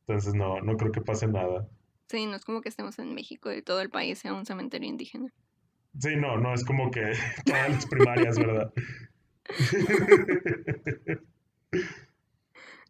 Entonces 0.08 0.36
no, 0.36 0.62
no 0.62 0.78
creo 0.78 0.92
que 0.92 1.02
pase 1.02 1.28
nada. 1.28 1.68
Sí, 2.08 2.26
no 2.28 2.36
es 2.36 2.46
como 2.46 2.62
que 2.62 2.70
estemos 2.70 3.00
en 3.00 3.16
México 3.16 3.52
y 3.52 3.64
todo 3.64 3.82
el 3.82 3.90
país 3.90 4.20
sea 4.20 4.34
un 4.34 4.46
cementerio 4.46 4.88
indígena. 4.88 5.34
Sí, 6.00 6.16
no, 6.18 6.38
no 6.38 6.54
es 6.54 6.64
como 6.64 6.92
que 6.92 7.02
todas 7.46 7.70
las 7.70 7.86
primarias, 7.88 8.38
¿verdad? 8.38 8.72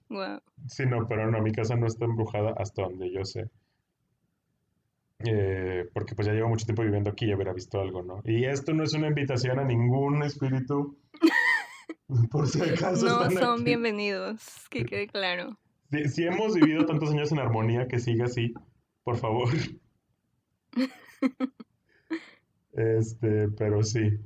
Wow. 0.10 0.39
Sí, 0.67 0.86
no, 0.86 1.08
pero 1.08 1.30
no, 1.30 1.41
mi 1.41 1.52
casa 1.52 1.76
no 1.76 1.88
está 1.88 2.06
embrujada 2.06 2.54
hasta 2.58 2.84
donde 2.84 3.12
yo 3.12 3.26
sé. 3.26 3.50
Eh, 5.19 5.89
porque 5.93 6.13
pues 6.13 6.28
ya 6.28 6.34
llevo 6.34 6.50
mucho 6.50 6.65
tiempo 6.65 6.84
viviendo 6.84 7.10
aquí 7.10 7.26
y 7.26 7.34
hubiera 7.34 7.54
visto 7.54 7.80
algo, 7.80 8.04
¿no? 8.04 8.21
Y 8.26 8.45
esto 8.45 8.74
no 8.74 8.84
es 8.84 8.93
una 8.93 9.08
invitación 9.08 9.60
a 9.60 9.63
ningún 9.63 10.21
espíritu. 10.24 10.98
Por 12.32 12.48
si 12.48 12.62
acaso. 12.62 13.06
No 13.06 13.32
son 13.32 13.63
bienvenidos, 13.63 14.67
que 14.69 14.86
quede 14.86 15.08
claro. 15.08 15.58
Si, 16.10 16.24
hemos 16.24 16.54
vivido 16.56 16.86
tantos 16.86 17.12
años 17.12 17.32
en 17.32 17.39
armonía, 17.39 17.88
que 17.88 18.00
siga 18.00 18.26
así, 18.26 18.54
por 19.04 19.17
favor. 19.17 19.50
Este, 22.74 23.48
pero 23.58 23.84
sí. 23.84 24.19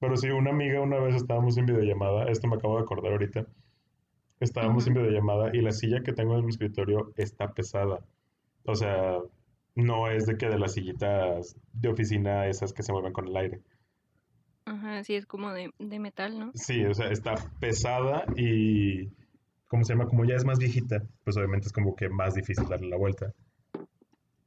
Pero 0.00 0.16
sí, 0.16 0.28
una 0.30 0.50
amiga 0.50 0.80
una 0.80 0.98
vez 0.98 1.16
estábamos 1.16 1.58
en 1.58 1.66
videollamada, 1.66 2.30
esto 2.30 2.48
me 2.48 2.56
acabo 2.56 2.76
de 2.76 2.82
acordar 2.82 3.12
ahorita. 3.12 3.46
Estábamos 4.40 4.86
en 4.86 4.94
videollamada 4.94 5.50
y 5.52 5.60
la 5.60 5.72
silla 5.72 6.02
que 6.02 6.12
tengo 6.12 6.38
en 6.38 6.44
mi 6.44 6.50
escritorio 6.50 7.12
está 7.16 7.52
pesada. 7.52 8.00
O 8.64 8.74
sea, 8.74 9.18
no 9.74 10.08
es 10.08 10.26
de 10.26 10.36
que 10.36 10.48
de 10.48 10.58
las 10.58 10.74
sillitas 10.74 11.56
de 11.72 11.88
oficina 11.88 12.46
esas 12.46 12.72
que 12.72 12.82
se 12.82 12.92
mueven 12.92 13.12
con 13.12 13.28
el 13.28 13.36
aire. 13.36 13.60
Ajá, 14.64 15.02
sí, 15.02 15.14
es 15.14 15.24
como 15.24 15.52
de, 15.52 15.72
metal, 15.78 16.38
¿no? 16.38 16.52
Sí, 16.54 16.84
o 16.84 16.92
sea, 16.92 17.10
está 17.10 17.34
pesada 17.58 18.24
y, 18.36 19.08
¿cómo 19.66 19.84
se 19.84 19.94
llama? 19.94 20.06
Como 20.06 20.24
ya 20.24 20.34
es 20.34 20.44
más 20.44 20.58
viejita, 20.58 21.02
pues 21.24 21.36
obviamente 21.36 21.68
es 21.68 21.72
como 21.72 21.96
que 21.96 22.08
más 22.08 22.34
difícil 22.34 22.68
darle 22.68 22.88
la 22.88 22.96
vuelta. 22.96 23.32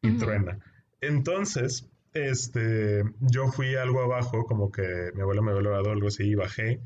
Y 0.04 0.17
truena. 0.17 0.60
Entonces, 0.99 1.89
este, 2.13 3.04
yo 3.19 3.47
fui 3.47 3.75
algo 3.75 4.01
abajo, 4.01 4.45
como 4.45 4.71
que 4.71 5.12
mi 5.15 5.21
abuelo 5.21 5.41
me 5.41 5.51
había 5.51 5.63
logrado 5.63 5.91
algo 5.91 6.08
así, 6.08 6.23
y 6.23 6.36
bajé 6.36 6.82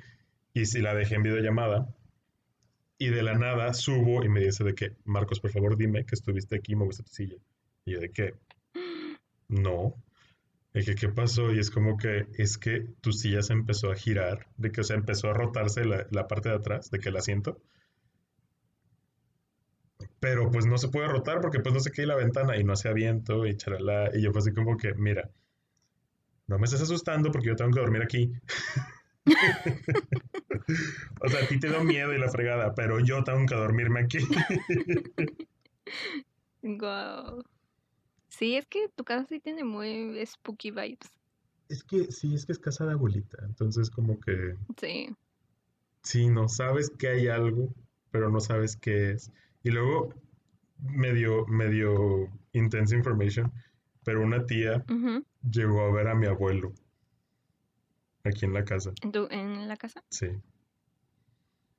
y 0.53 0.65
si 0.65 0.81
la 0.81 0.93
dejé 0.93 1.15
en 1.15 1.23
videollamada. 1.23 1.87
Y 2.97 3.09
de 3.09 3.23
la 3.23 3.33
nada 3.35 3.73
subo 3.73 4.23
y 4.23 4.29
me 4.29 4.39
dice 4.39 4.63
de 4.63 4.73
que, 4.73 4.95
Marcos, 5.03 5.39
por 5.39 5.51
favor 5.51 5.75
dime 5.75 6.05
que 6.05 6.15
estuviste 6.15 6.55
aquí 6.55 6.73
y 6.73 6.75
gusta 6.75 7.03
tu 7.03 7.11
silla. 7.11 7.35
Y 7.83 7.93
yo 7.93 7.99
de 7.99 8.11
que, 8.11 8.35
no. 9.49 9.95
De 10.73 10.83
que, 10.83 10.95
¿qué 10.95 11.09
pasó? 11.09 11.53
Y 11.53 11.59
es 11.59 11.71
como 11.71 11.97
que, 11.97 12.27
es 12.37 12.57
que 12.57 12.87
tu 13.01 13.11
silla 13.11 13.41
se 13.41 13.53
empezó 13.53 13.91
a 13.91 13.95
girar, 13.95 14.47
de 14.57 14.71
que, 14.71 14.81
o 14.81 14.83
sea, 14.83 14.95
empezó 14.95 15.29
a 15.29 15.33
rotarse 15.33 15.85
la, 15.85 16.07
la 16.11 16.27
parte 16.27 16.49
de 16.49 16.55
atrás, 16.55 16.89
de 16.89 16.99
que 16.99 17.09
el 17.09 17.17
asiento. 17.17 17.61
Pero 20.19 20.49
pues 20.49 20.65
no 20.65 20.77
se 20.77 20.87
puede 20.87 21.07
rotar 21.07 21.41
porque 21.41 21.59
pues 21.59 21.73
no 21.73 21.79
se 21.79 21.91
cae 21.91 22.05
la 22.05 22.15
ventana 22.15 22.57
y 22.57 22.63
no 22.63 22.73
hace 22.73 22.91
viento 22.93 23.45
y 23.45 23.57
charala. 23.57 24.09
Y 24.13 24.21
yo 24.21 24.31
fue 24.31 24.39
así 24.39 24.53
como 24.53 24.77
que, 24.77 24.93
mira, 24.95 25.29
no 26.47 26.57
me 26.57 26.65
estés 26.65 26.81
asustando 26.81 27.31
porque 27.31 27.47
yo 27.49 27.55
tengo 27.55 27.71
que 27.71 27.79
dormir 27.79 28.01
aquí. 28.01 28.31
o 31.21 31.27
sea, 31.29 31.43
a 31.43 31.47
ti 31.47 31.59
te 31.59 31.69
da 31.69 31.83
miedo 31.83 32.13
y 32.13 32.17
la 32.17 32.29
fregada, 32.29 32.73
pero 32.75 32.99
yo 32.99 33.23
tengo 33.23 33.45
que 33.45 33.55
dormirme 33.55 34.01
aquí. 34.01 34.19
wow. 36.63 37.43
Sí, 38.29 38.55
es 38.55 38.65
que 38.65 38.89
tu 38.89 39.03
casa 39.03 39.25
sí 39.27 39.39
tiene 39.39 39.63
muy 39.63 40.25
spooky 40.25 40.71
vibes. 40.71 41.09
Es 41.69 41.83
que 41.83 42.11
sí, 42.11 42.35
es 42.35 42.45
que 42.45 42.51
es 42.51 42.59
casa 42.59 42.85
de 42.85 42.93
abuelita, 42.93 43.37
entonces 43.43 43.89
como 43.89 44.19
que... 44.19 44.55
Sí. 44.77 45.15
Sí, 46.03 46.29
no 46.29 46.47
sabes 46.47 46.91
que 46.91 47.07
hay 47.07 47.27
algo, 47.27 47.73
pero 48.11 48.29
no 48.29 48.39
sabes 48.39 48.77
qué 48.77 49.11
es. 49.11 49.31
Y 49.63 49.71
luego, 49.71 50.13
medio, 50.79 51.45
medio 51.47 52.29
intense 52.53 52.95
information, 52.95 53.51
pero 54.03 54.21
una 54.21 54.45
tía 54.45 54.85
llegó 55.49 55.81
a 55.81 55.91
ver 55.91 56.07
a 56.07 56.15
mi 56.15 56.27
abuelo 56.27 56.73
aquí 58.23 58.45
en 58.45 58.53
la 58.53 58.63
casa. 58.63 58.91
¿En, 59.01 59.11
tu, 59.11 59.27
en 59.31 59.67
la 59.67 59.77
casa? 59.77 60.03
Sí. 60.09 60.27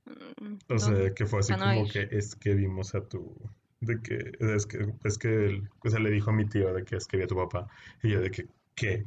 Mm, 0.06 0.56
o 0.68 0.78
sea, 0.78 1.14
que 1.14 1.26
fue 1.26 1.40
así 1.40 1.52
como 1.52 1.88
que 1.88 2.08
es 2.10 2.36
que 2.36 2.54
vimos 2.54 2.94
a 2.94 3.02
tu... 3.02 3.34
De 3.80 4.00
que 4.00 4.32
es 4.40 4.66
que, 4.66 4.86
es 5.04 5.18
que 5.18 5.62
o 5.84 5.90
sea, 5.90 6.00
le 6.00 6.10
dijo 6.10 6.30
a 6.30 6.32
mi 6.32 6.46
tío 6.46 6.72
de 6.72 6.84
que 6.84 6.96
es 6.96 7.06
que 7.06 7.18
vi 7.18 7.24
a 7.24 7.26
tu 7.26 7.36
papá. 7.36 7.68
Y 8.02 8.10
yo 8.10 8.20
de 8.20 8.30
que, 8.30 8.46
¿qué? 8.74 9.04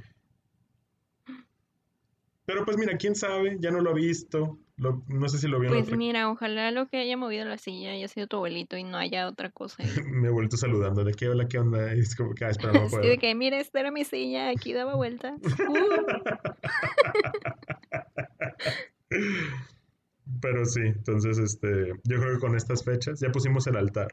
Pero 2.46 2.66
pues 2.66 2.78
mira, 2.78 2.98
quién 2.98 3.16
sabe, 3.16 3.58
ya 3.60 3.72
no 3.72 3.80
lo 3.82 3.92
ha 3.92 3.94
visto. 3.94 4.60
no 4.78 5.30
sé 5.30 5.38
si 5.38 5.48
lo 5.48 5.60
vio. 5.60 5.70
Pues 5.70 5.96
mira, 5.96 6.32
ojalá 6.32 6.72
lo 6.72 6.88
que 6.88 6.98
haya 6.98 7.18
movido 7.18 7.46
la 7.46 7.58
silla 7.58 7.92
haya 7.92 8.08
sido 8.08 8.28
tu 8.28 8.38
abuelito 8.38 8.78
y 8.78 8.84
no 8.84 8.98
haya 8.98 9.28
otra 9.28 9.50
cosa. 9.52 9.84
Me 10.06 10.28
he 10.30 10.32
vuelto 10.32 10.58
saludando, 10.58 11.04
de 11.04 11.14
qué 11.14 11.30
hola, 11.30 11.48
qué 11.48 11.60
onda. 11.60 11.96
Y 11.96 12.00
es 12.00 12.16
como 12.16 12.34
que, 12.34 12.46
ah, 12.46 12.50
espera, 12.50 12.74
no 12.74 12.88
puedo. 12.90 13.08
de 13.08 13.18
que, 13.18 13.34
mira, 13.36 13.60
esta 13.60 13.80
era 13.80 13.92
mi 13.92 14.04
silla, 14.04 14.50
aquí 14.50 14.74
daba 14.74 14.96
vuelta. 14.96 15.36
Pero 20.42 20.66
sí, 20.66 20.82
entonces, 20.82 21.38
este, 21.38 21.94
yo 22.04 22.20
creo 22.20 22.34
que 22.34 22.40
con 22.40 22.56
estas 22.56 22.84
fechas 22.84 23.20
ya 23.20 23.32
pusimos 23.32 23.68
el 23.68 23.78
altar. 23.78 24.12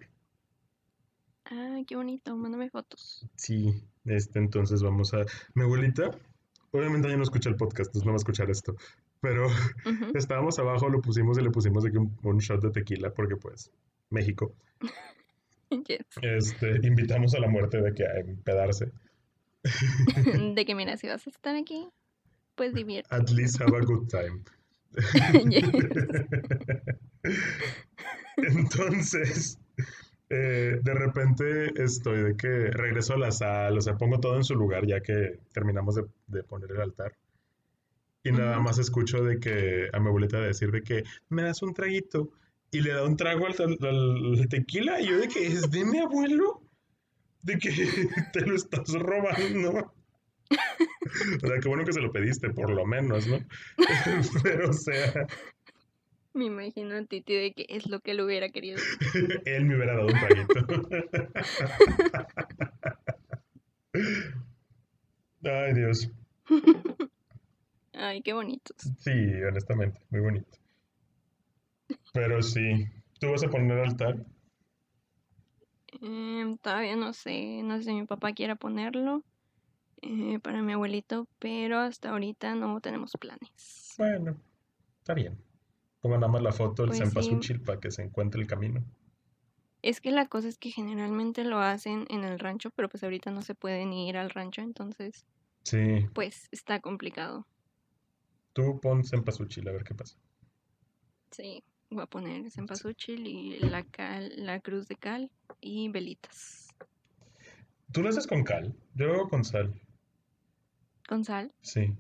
Ah, 1.45 1.81
qué 1.87 1.95
bonito, 1.95 2.37
mándame 2.37 2.71
fotos. 2.71 3.27
Sí, 3.37 3.85
este, 4.05 4.39
entonces 4.39 4.83
vamos 4.83 5.15
a... 5.15 5.25
Mi 5.55 5.62
abuelita, 5.62 6.11
obviamente 6.73 7.09
ya 7.09 7.17
no 7.17 7.23
escucha 7.23 7.49
el 7.49 7.57
podcast, 7.57 7.89
entonces 7.89 8.05
no 8.05 8.12
va 8.12 8.17
a 8.17 8.25
escuchar 8.25 8.51
esto, 8.51 8.75
pero 9.21 9.47
estábamos 10.15 10.59
abajo, 10.59 10.89
lo 10.89 11.01
pusimos 11.01 11.39
y 11.39 11.43
le 11.43 11.51
pusimos 11.51 11.85
aquí 11.85 11.97
un, 11.99 12.39
shot 12.39 12.62
de 12.62 12.71
tequila, 12.71 13.12
porque 13.12 13.37
pues, 13.37 13.71
México. 14.11 14.55
Este, 16.23 16.79
invitamos 16.87 17.35
a 17.35 17.41
la 17.41 17.49
muerte 17.49 17.83
de 17.83 17.93
que 17.93 18.05
a 18.05 18.21
empedarse. 18.21 18.93
de 20.55 20.65
que 20.65 20.75
mira, 20.77 20.97
si 20.97 21.09
vas 21.09 21.27
a 21.27 21.31
estar 21.31 21.57
aquí, 21.57 21.89
pues 22.55 22.73
divierte. 22.73 23.12
At 23.12 23.31
least 23.31 23.61
have 23.61 23.77
a 23.77 23.81
good 23.81 24.07
time. 24.09 24.45
Entonces, 28.37 29.59
eh, 30.29 30.81
de 30.83 30.95
repente 30.95 31.83
estoy 31.83 32.23
de 32.23 32.37
que 32.37 32.71
regreso 32.71 33.15
a 33.15 33.19
la 33.19 33.31
sala, 33.31 33.79
o 33.79 33.81
sea, 33.81 33.97
pongo 33.97 34.19
todo 34.19 34.37
en 34.37 34.45
su 34.45 34.55
lugar 34.55 34.87
ya 34.87 35.01
que 35.01 35.41
terminamos 35.53 36.01
de, 36.27 36.43
poner 36.43 36.73
el 36.73 36.81
altar. 36.81 37.17
Y 38.25 38.33
nada 38.33 38.59
más 38.59 38.79
escucho 38.79 39.23
de 39.23 39.39
que 39.39 39.89
a 39.93 40.01
mi 40.01 40.09
abuelita 40.09 40.41
decir 40.41 40.73
de 40.73 40.83
que 40.83 41.05
me 41.29 41.43
das 41.43 41.63
un 41.63 41.75
traguito 41.75 42.33
y 42.73 42.81
le 42.81 42.93
da 42.93 43.05
un 43.05 43.17
trago 43.17 43.47
al, 43.47 44.49
tequila. 44.49 45.01
Y 45.01 45.07
yo 45.07 45.19
de 45.19 45.29
que 45.29 45.47
es 45.47 45.71
de 45.71 45.85
mi 45.85 45.99
abuelo, 45.99 46.61
de 47.43 47.59
que 47.59 47.71
te 48.33 48.41
lo 48.41 48.57
estás 48.57 48.93
robando. 48.95 49.93
O 50.51 51.47
sea, 51.47 51.61
qué 51.61 51.69
bueno 51.69 51.85
que 51.85 51.93
se 51.93 52.01
lo 52.01 52.13
pediste, 52.13 52.51
por 52.51 52.71
lo 52.71 52.85
menos, 52.87 53.27
¿no? 53.27 53.39
Pero, 54.43 54.71
o 54.71 54.73
sea. 54.73 55.27
Me 56.35 56.47
imagino 56.47 56.97
a 56.97 57.05
Titi 57.05 57.35
de 57.35 57.53
que 57.55 57.67
es 57.69 57.87
lo 57.87 58.01
que 58.01 58.11
él 58.13 58.21
hubiera 58.21 58.51
querido. 58.51 58.79
él 59.45 59.65
me 59.65 59.77
hubiera 59.77 59.95
dado 59.95 60.09
un 60.09 60.21
paguito. 60.21 60.67
Ay, 65.45 65.75
Dios. 65.75 66.11
Ay, 67.95 68.21
qué 68.23 68.33
bonitos. 68.35 68.77
Sí, 68.99 69.11
honestamente, 69.49 70.01
muy 70.11 70.21
bonito. 70.21 70.59
Pero 72.13 72.43
sí, 72.43 72.87
¿tú 73.21 73.31
vas 73.31 73.45
a 73.45 73.49
poner 73.49 73.79
altar? 73.79 74.27
Em, 76.03 76.59
todavía 76.59 76.97
no 76.97 77.13
sé, 77.13 77.63
no 77.63 77.79
sé 77.79 77.85
si 77.85 77.95
mi 77.95 78.07
papá 78.07 78.33
quiera 78.33 78.57
ponerlo. 78.57 79.23
Eh, 80.03 80.39
para 80.41 80.63
mi 80.63 80.73
abuelito, 80.73 81.27
pero 81.39 81.79
hasta 81.79 82.11
ahorita 82.11 82.55
no 82.55 82.81
tenemos 82.81 83.13
planes. 83.19 83.95
Bueno, 83.99 84.37
está 84.99 85.15
bien. 85.15 85.39
Pongan 86.01 86.21
nada 86.21 86.33
más 86.33 86.43
la 86.43 86.53
foto 86.53 86.87
del 86.87 86.91
pues 86.91 87.59
para 87.65 87.81
que 87.81 87.91
se 87.91 88.03
encuentre 88.03 88.41
el 88.41 88.47
camino. 88.47 88.85
Es 89.83 90.01
que 90.01 90.11
la 90.11 90.27
cosa 90.27 90.49
es 90.49 90.59
que 90.59 90.71
generalmente 90.71 91.45
lo 91.45 91.61
hacen 91.61 92.07
en 92.11 92.25
el 92.25 92.39
rancho, 92.39 92.71
pero 92.71 92.89
pues 92.89 93.03
ahorita 93.05 93.31
no 93.31 93.43
se 93.43 93.55
pueden 93.55 93.93
ir 93.93 94.17
al 94.17 94.31
rancho, 94.31 94.61
entonces. 94.61 95.25
Sí. 95.63 96.07
Pues 96.15 96.49
está 96.53 96.81
complicado. 96.81 97.47
Tú 98.53 98.81
pon 98.81 99.05
cempasúchil 99.05 99.69
a 99.69 99.73
ver 99.73 99.85
qué 99.85 99.95
pasa. 99.95 100.17
Sí, 101.31 101.63
voy 101.91 102.03
a 102.03 102.07
poner 102.07 102.51
cempasúchil 102.51 103.27
y 103.27 103.59
la 103.61 103.85
cal, 103.85 104.33
la 104.37 104.61
cruz 104.61 104.89
de 104.89 104.97
cal 104.97 105.31
y 105.61 105.89
velitas. 105.89 106.69
¿Tú 107.93 108.03
lo 108.03 108.09
haces 108.09 108.27
con 108.27 108.45
cal? 108.45 108.75
Yo 108.95 109.29
con 109.29 109.45
sal. 109.45 109.81
¿Con 111.09 111.25
sal? 111.25 111.53
Sí. 111.62 111.95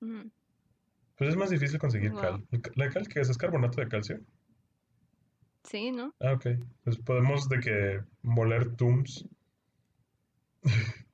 Mm. 0.00 0.30
Pues 1.16 1.30
es 1.30 1.36
más 1.36 1.50
difícil 1.50 1.78
conseguir 1.78 2.12
cal. 2.14 2.46
¿La 2.74 2.90
cal 2.90 3.06
qué 3.08 3.20
es? 3.20 3.28
¿Es 3.28 3.38
carbonato 3.38 3.80
de 3.80 3.88
calcio? 3.88 4.20
Sí, 5.64 5.90
¿no? 5.92 6.14
Ah, 6.20 6.32
ok. 6.32 6.46
Pues 6.82 6.98
podemos 6.98 7.48
de 7.48 7.60
que 7.60 8.00
moler 8.22 8.74
tums. 8.76 9.26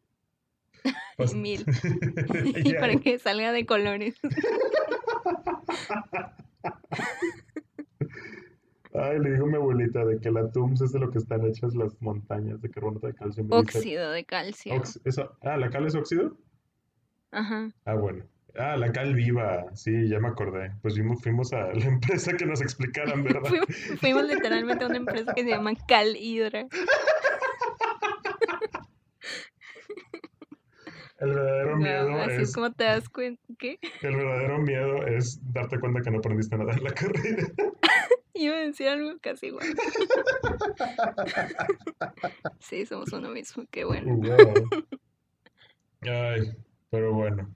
Mil. 1.34 1.64
y 2.64 2.74
para 2.74 2.96
que 2.96 3.18
salga 3.18 3.52
de 3.52 3.66
colores. 3.66 4.18
Ay, 8.92 9.20
le 9.20 9.32
digo 9.32 9.46
a 9.46 9.48
mi 9.48 9.54
abuelita 9.54 10.04
de 10.04 10.18
que 10.18 10.30
la 10.30 10.50
TUMS 10.50 10.80
es 10.80 10.92
de 10.92 10.98
lo 10.98 11.10
que 11.10 11.18
están 11.18 11.46
hechas 11.46 11.74
las 11.74 12.00
montañas 12.02 12.60
de 12.60 12.70
carbonato 12.70 13.06
de 13.06 13.14
calcio. 13.14 13.46
óxido 13.50 14.10
de 14.10 14.24
calcio. 14.24 14.82
ah, 15.42 15.56
¿la 15.56 15.70
cal 15.70 15.86
es 15.86 15.94
óxido? 15.94 16.36
Ajá. 17.32 17.70
Ah, 17.84 17.94
bueno. 17.94 18.24
Ah, 18.56 18.76
la 18.76 18.92
cal 18.92 19.14
viva, 19.14 19.64
sí, 19.74 20.08
ya 20.08 20.18
me 20.18 20.28
acordé. 20.28 20.72
Pues 20.82 20.94
fuimos, 20.94 21.22
fuimos 21.22 21.52
a 21.52 21.72
la 21.72 21.84
empresa 21.86 22.36
que 22.36 22.46
nos 22.46 22.60
explicaran, 22.60 23.22
¿verdad? 23.22 23.50
fuimos, 23.98 24.24
literalmente 24.24 24.84
a 24.84 24.88
una 24.88 24.96
empresa 24.96 25.32
que 25.34 25.44
se 25.44 25.50
llama 25.50 25.72
Cal 25.86 26.16
Hidra. 26.16 26.66
El 31.18 31.34
verdadero 31.34 31.76
miedo 31.76 32.16
así 32.16 32.42
es... 32.42 32.54
como 32.54 32.72
te 32.72 32.84
das 32.84 33.08
cuenta, 33.10 33.42
¿qué? 33.58 33.78
El 34.00 34.16
verdadero 34.16 34.58
miedo 34.58 35.06
es 35.06 35.38
darte 35.52 35.78
cuenta 35.78 36.00
que 36.00 36.10
no 36.10 36.18
aprendiste 36.18 36.56
nada 36.56 36.72
en 36.72 36.82
la 36.82 36.92
carrera. 36.92 37.46
Iba 38.34 38.56
a 38.56 38.60
decir 38.60 38.88
algo 38.88 39.18
casi 39.20 39.48
igual. 39.48 39.66
sí, 42.60 42.86
somos 42.86 43.12
uno 43.12 43.28
mismo, 43.28 43.64
qué 43.70 43.84
bueno. 43.84 44.18
Ay, 46.00 46.56
pero 46.90 47.14
bueno. 47.14 47.54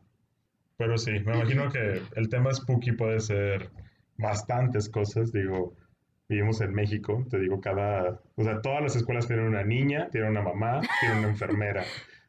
Pero 0.76 0.98
sí, 0.98 1.12
me 1.12 1.36
imagino 1.36 1.70
que 1.70 2.02
el 2.16 2.28
tema 2.28 2.52
spooky 2.52 2.92
puede 2.92 3.20
ser 3.20 3.70
bastantes 4.16 4.88
cosas. 4.88 5.32
Digo, 5.32 5.76
vivimos 6.28 6.60
en 6.60 6.72
México, 6.74 7.24
te 7.30 7.38
digo, 7.38 7.60
cada. 7.60 8.20
O 8.36 8.44
sea, 8.44 8.60
todas 8.60 8.82
las 8.82 8.96
escuelas 8.96 9.26
tienen 9.26 9.46
una 9.46 9.62
niña, 9.62 10.08
tienen 10.10 10.30
una 10.30 10.42
mamá, 10.42 10.80
tienen 11.00 11.18
una 11.18 11.28
enfermera. 11.28 11.84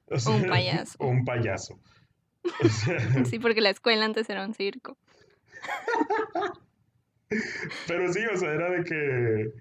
un 0.28 0.48
payaso. 0.48 0.98
un 1.04 1.26
payaso. 1.26 1.80
sí, 3.26 3.40
porque 3.40 3.62
la 3.62 3.72
escuela 3.72 4.06
antes 4.06 4.30
era 4.30 4.46
un 4.46 4.54
circo. 4.54 4.98
Pero 7.88 8.14
sí, 8.14 8.20
o 8.32 8.38
sea, 8.38 8.54
era 8.54 8.70
de 8.70 8.84
que 8.84 9.54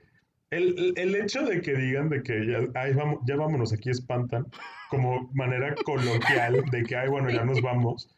el, 0.57 1.15
hecho 1.17 1.43
de 1.43 1.61
que 1.61 1.75
digan 1.75 2.09
de 2.09 2.23
que 2.23 2.47
ya, 2.47 2.61
vamos, 2.95 3.21
ya 3.27 3.37
vámonos, 3.37 3.73
aquí 3.73 3.91
espantan, 3.91 4.47
como 4.91 5.31
manera 5.35 5.75
coloquial 5.85 6.65
de 6.71 6.83
que, 6.85 6.97
ay, 6.97 7.09
bueno, 7.09 7.31
ya 7.31 7.45
nos 7.45 7.61
vamos, 7.61 8.15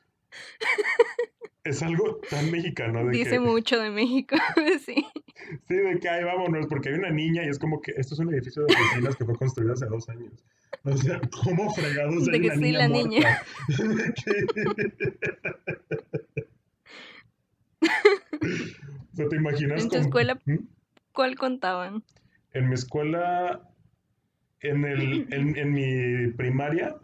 es 1.65 1.83
algo 1.83 2.21
tan 2.31 2.51
mexicano. 2.51 3.09
Dice 3.09 3.41
mucho 3.41 3.81
de 3.81 3.91
México, 3.91 4.37
sí. 4.85 5.07
Sí, 5.69 5.75
de 5.75 5.99
que, 5.99 6.09
ay, 6.09 6.25
vámonos, 6.25 6.67
porque 6.69 6.91
hay 6.91 6.97
una 6.97 7.11
niña 7.11 7.45
y 7.45 7.49
es 7.49 7.59
como 7.59 7.81
que 7.81 7.93
esto 7.97 8.15
es 8.15 8.21
un 8.21 8.33
edificio 8.33 8.65
de 8.65 8.75
oficinas 8.75 9.17
que 9.17 9.25
fue 9.25 9.35
construido 9.37 9.73
hace 9.75 9.87
dos 9.87 10.09
años. 10.09 10.33
O 10.85 10.97
sea, 10.97 11.21
¿cómo 11.43 11.75
fregados 11.75 12.27
de 12.27 12.41
que 12.41 12.51
sí, 12.53 12.71
la 12.73 12.89
niña. 12.89 13.43
o 17.83 19.17
sea, 19.17 19.29
¿te 19.29 19.37
imaginas? 19.37 19.83
¿En 19.83 19.91
tu 19.91 19.97
escuela 19.97 20.41
¿Mm? 20.45 20.59
cuál 21.13 21.37
contaban? 21.37 22.05
En 22.57 22.69
mi 22.69 22.75
escuela, 22.75 23.69
en, 24.61 24.85
el, 24.85 25.33
en, 25.33 25.73
mi 25.73 26.33
primaria, 26.33 26.97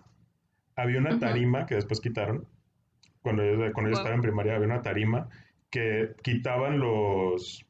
había 0.77 0.99
una 0.99 1.19
tarima 1.19 1.67
que 1.67 1.75
después 1.75 2.01
quitaron. 2.01 2.47
Cuando 3.21 3.45
yo, 3.45 3.73
cuando 3.73 3.91
yo 3.91 3.97
estaba 3.99 4.15
en 4.15 4.23
primaria, 4.23 4.57
había 4.57 4.67
una 4.67 4.83
tarima 4.83 5.29
que 5.71 6.15
quitaban 6.23 6.79
los, 6.79 7.67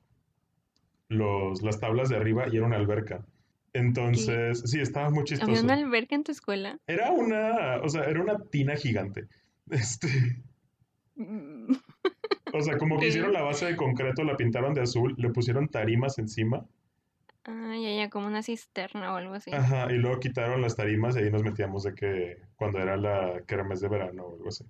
los, 1.08 1.62
las 1.62 1.80
tablas 1.80 2.08
de 2.08 2.16
arriba 2.16 2.46
y 2.50 2.56
era 2.56 2.66
una 2.66 2.76
alberca. 2.76 3.24
Entonces, 3.72 4.62
sí, 4.66 4.80
estaba 4.80 5.10
muy 5.10 5.24
chistoso. 5.24 5.50
¿Había 5.50 5.62
una 5.62 5.74
alberca 5.74 6.14
en 6.14 6.24
tu 6.24 6.32
escuela? 6.32 6.78
Era 6.86 7.10
una, 7.10 7.80
o 7.82 7.88
sea, 7.88 8.04
era 8.04 8.20
una 8.20 8.38
tina 8.50 8.76
gigante. 8.76 9.26
Este. 9.70 10.08
Mm. 11.14 11.72
O 12.52 12.60
sea, 12.60 12.76
como 12.76 12.98
que 12.98 13.08
hicieron 13.08 13.32
la 13.32 13.42
base 13.42 13.66
de 13.66 13.76
concreto, 13.76 14.24
la 14.24 14.36
pintaron 14.36 14.74
de 14.74 14.82
azul, 14.82 15.14
le 15.16 15.30
pusieron 15.30 15.68
tarimas 15.68 16.18
encima. 16.18 16.66
Ah, 17.44 17.74
ya, 17.76 17.90
ya, 17.90 18.08
como 18.08 18.28
una 18.28 18.42
cisterna 18.42 19.12
o 19.12 19.16
algo 19.16 19.34
así. 19.34 19.50
Ajá, 19.52 19.92
y 19.92 19.98
luego 19.98 20.20
quitaron 20.20 20.62
las 20.62 20.76
tarimas 20.76 21.16
y 21.16 21.20
ahí 21.20 21.30
nos 21.30 21.42
metíamos 21.42 21.82
de 21.82 21.94
que 21.94 22.36
cuando 22.54 22.78
era 22.78 22.96
la 22.96 23.42
kermes 23.46 23.80
de 23.80 23.88
verano 23.88 24.24
o 24.24 24.36
algo 24.36 24.48
así. 24.48 24.64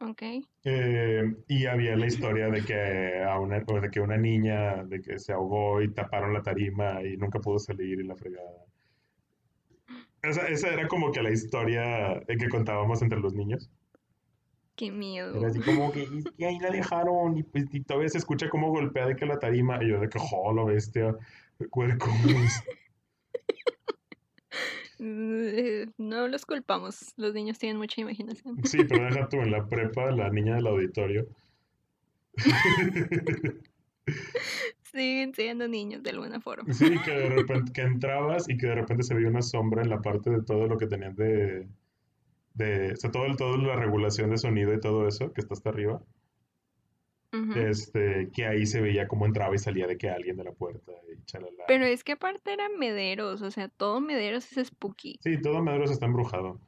Ok. 0.00 0.22
Eh, 0.64 1.22
y 1.46 1.66
había 1.66 1.96
la 1.96 2.06
historia 2.08 2.48
de 2.48 2.64
que, 2.64 3.22
a 3.22 3.38
una, 3.38 3.60
de 3.60 3.90
que 3.90 4.00
una 4.00 4.16
niña 4.16 4.84
de 4.84 5.00
que 5.00 5.18
se 5.18 5.32
ahogó 5.32 5.80
y 5.80 5.92
taparon 5.92 6.34
la 6.34 6.42
tarima 6.42 7.02
y 7.02 7.16
nunca 7.16 7.38
pudo 7.38 7.58
salir 7.58 8.00
y 8.00 8.04
la 8.04 8.16
fregada. 8.16 8.64
Esa, 10.22 10.48
esa 10.48 10.68
era 10.68 10.88
como 10.88 11.12
que 11.12 11.22
la 11.22 11.30
historia 11.30 12.20
que 12.26 12.48
contábamos 12.48 13.00
entre 13.02 13.20
los 13.20 13.34
niños. 13.34 13.70
Qué 14.80 14.90
miedo. 14.90 15.36
Era 15.36 15.48
así 15.48 15.60
como 15.60 15.92
que, 15.92 16.08
y, 16.38 16.44
ahí 16.44 16.58
la 16.58 16.70
dejaron, 16.70 17.36
y 17.36 17.42
pues 17.42 17.66
y 17.70 17.80
todavía 17.82 18.08
se 18.08 18.16
escucha 18.16 18.48
como 18.48 18.70
golpea 18.70 19.04
de 19.08 19.14
que 19.14 19.26
la 19.26 19.38
tarima, 19.38 19.78
y 19.84 19.90
yo 19.90 20.00
de 20.00 20.08
que, 20.08 20.18
jolo, 20.18 20.64
bestia, 20.64 21.14
cuercos. 21.68 22.10
No 24.98 26.28
los 26.28 26.44
culpamos, 26.44 27.14
los 27.16 27.32
niños 27.32 27.58
tienen 27.58 27.78
mucha 27.78 28.02
imaginación. 28.02 28.62
Sí, 28.64 28.84
pero 28.86 29.04
deja 29.04 29.30
tú 29.30 29.38
en 29.38 29.50
la 29.50 29.66
prepa, 29.66 30.10
la 30.10 30.28
niña 30.28 30.56
del 30.56 30.66
auditorio. 30.66 31.26
Siguen 34.82 35.34
siendo 35.34 35.68
niños 35.68 36.02
de 36.02 36.10
alguna 36.10 36.38
forma. 36.42 36.70
Sí, 36.74 36.98
que 37.02 37.10
de 37.12 37.30
repente 37.30 37.72
que 37.72 37.80
entrabas 37.80 38.46
y 38.50 38.58
que 38.58 38.66
de 38.66 38.74
repente 38.74 39.02
se 39.04 39.14
veía 39.14 39.28
una 39.28 39.40
sombra 39.40 39.80
en 39.80 39.88
la 39.88 40.02
parte 40.02 40.28
de 40.28 40.42
todo 40.42 40.66
lo 40.66 40.76
que 40.76 40.86
tenían 40.86 41.16
de, 41.16 41.66
de 42.60 42.92
o 42.92 42.96
sea, 42.96 43.10
todo, 43.10 43.24
todo 43.36 43.56
la 43.56 43.74
regulación 43.74 44.30
de 44.30 44.38
sonido 44.38 44.72
y 44.72 44.78
todo 44.80 45.08
eso 45.08 45.32
que 45.32 45.40
está 45.40 45.54
hasta 45.54 45.70
arriba. 45.70 46.00
Este, 47.54 48.28
que 48.32 48.46
ahí 48.46 48.66
se 48.66 48.80
veía 48.80 49.06
cómo 49.06 49.24
entraba 49.24 49.54
y 49.54 49.58
salía 49.58 49.86
de 49.86 49.96
que 49.96 50.10
alguien 50.10 50.36
de 50.36 50.44
la 50.44 50.52
puerta 50.52 50.92
y 51.12 51.24
chalala. 51.26 51.64
Pero 51.68 51.84
es 51.84 52.02
que 52.02 52.12
aparte 52.12 52.52
eran 52.52 52.76
mederos, 52.76 53.40
o 53.42 53.50
sea, 53.52 53.68
todo 53.68 54.00
mederos 54.00 54.56
es 54.56 54.66
spooky. 54.66 55.20
Sí, 55.22 55.40
todo 55.40 55.62
mederos 55.62 55.92
está 55.92 56.06
embrujado. 56.06 56.60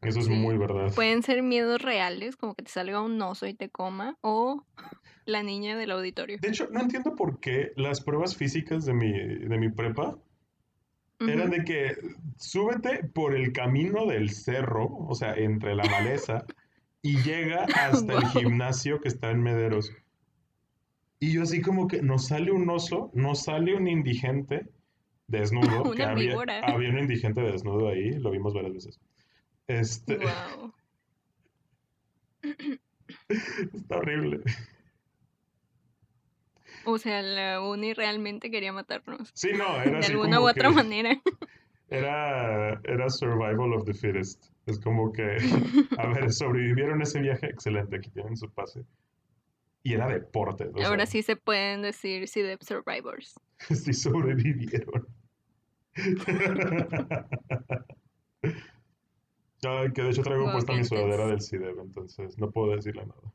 Eso 0.00 0.18
es 0.18 0.28
muy 0.28 0.56
verdad. 0.56 0.92
Pueden 0.94 1.22
ser 1.22 1.42
miedos 1.42 1.80
reales, 1.80 2.36
como 2.36 2.54
que 2.54 2.64
te 2.64 2.70
salga 2.70 3.02
un 3.02 3.20
oso 3.20 3.46
y 3.46 3.54
te 3.54 3.68
coma, 3.68 4.16
o 4.22 4.66
la 5.26 5.42
niña 5.42 5.76
del 5.76 5.92
auditorio. 5.92 6.38
De 6.40 6.48
hecho, 6.48 6.68
no 6.70 6.80
entiendo 6.80 7.14
por 7.14 7.38
qué 7.38 7.72
las 7.76 8.00
pruebas 8.00 8.34
físicas 8.34 8.84
de 8.84 8.94
mi, 8.94 9.12
de 9.12 9.58
mi 9.58 9.68
prepa 9.70 10.18
eran 11.28 11.50
de 11.50 11.64
que 11.64 11.96
súbete 12.36 13.04
por 13.04 13.34
el 13.34 13.52
camino 13.52 14.06
del 14.06 14.30
cerro, 14.30 14.86
o 14.86 15.14
sea, 15.14 15.34
entre 15.34 15.74
la 15.74 15.84
maleza, 15.84 16.44
y 17.02 17.18
llega 17.22 17.64
hasta 17.74 18.14
el 18.14 18.26
gimnasio 18.28 19.00
que 19.00 19.08
está 19.08 19.30
en 19.30 19.42
Mederos. 19.42 19.92
Y 21.18 21.32
yo 21.32 21.42
así 21.42 21.60
como 21.60 21.86
que 21.86 22.02
nos 22.02 22.28
sale 22.28 22.50
un 22.50 22.68
oso, 22.68 23.10
nos 23.14 23.44
sale 23.44 23.74
un 23.74 23.86
indigente 23.86 24.68
desnudo, 25.28 25.90
que 25.96 26.02
había, 26.02 26.36
había, 26.62 26.90
un 26.90 26.98
indigente 26.98 27.40
desnudo 27.40 27.88
ahí, 27.88 28.12
lo 28.12 28.30
vimos 28.30 28.54
varias 28.54 28.74
veces. 28.74 29.00
Este. 29.66 30.18
Wow. 30.18 30.74
Está 33.28 33.96
horrible. 33.96 34.40
O 36.84 36.98
sea, 36.98 37.22
la 37.22 37.60
Uni 37.60 37.94
realmente 37.94 38.50
quería 38.50 38.72
matarnos. 38.72 39.30
Sí, 39.34 39.50
no, 39.52 39.80
era 39.82 40.00
De 40.00 40.06
alguna 40.06 40.40
u 40.40 40.48
otra 40.48 40.70
manera. 40.70 41.20
Era, 41.90 42.80
era 42.84 43.10
survival 43.10 43.74
of 43.74 43.84
the 43.84 43.92
fittest. 43.92 44.46
Es 44.64 44.80
como 44.80 45.12
que, 45.12 45.36
a 45.98 46.06
ver, 46.06 46.32
sobrevivieron 46.32 47.02
ese 47.02 47.20
viaje, 47.20 47.48
excelente, 47.48 47.96
aquí 47.96 48.08
tienen 48.08 48.34
su 48.34 48.48
pase. 48.50 48.86
Y 49.82 49.92
era 49.92 50.08
deporte. 50.08 50.70
Ahora 50.86 51.04
sí 51.04 51.22
se 51.22 51.36
pueden 51.36 51.82
decir 51.82 52.28
sí 52.28 52.40
de 52.40 52.56
survivors. 52.62 53.38
sí 53.58 53.92
sobrevivieron. 53.92 55.06
Ay, 59.64 59.92
que 59.92 60.02
de 60.02 60.10
hecho 60.10 60.22
traigo 60.22 60.50
puesta 60.50 60.72
mi 60.72 60.84
sudadera 60.84 61.26
del 61.26 61.42
CIDEB, 61.42 61.78
entonces 61.78 62.38
no 62.38 62.50
puedo 62.50 62.74
decirle 62.74 63.04
nada. 63.04 63.32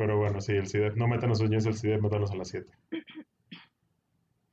Pero 0.00 0.16
bueno, 0.16 0.40
sí, 0.40 0.52
el 0.52 0.66
CIDEB. 0.66 0.96
No 0.96 1.06
metan 1.06 1.30
a 1.30 1.34
sus 1.34 1.50
niños 1.50 1.66
al 1.66 1.74
CIDEB, 1.74 2.00
métanlos 2.00 2.30
a 2.30 2.36
las 2.36 2.48
7. 2.48 2.72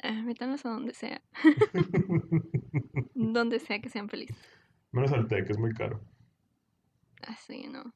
Ah, 0.03 0.21
métanlos 0.21 0.65
a 0.65 0.69
donde 0.69 0.93
sea. 0.93 1.21
donde 3.15 3.59
sea 3.59 3.79
que 3.79 3.89
sean 3.89 4.07
felices. 4.07 4.37
Menos 4.91 5.11
al 5.11 5.27
TEC, 5.27 5.49
es 5.49 5.57
muy 5.57 5.73
caro. 5.73 5.99
Ah, 7.23 7.35
sí, 7.35 7.65
no. 7.67 7.91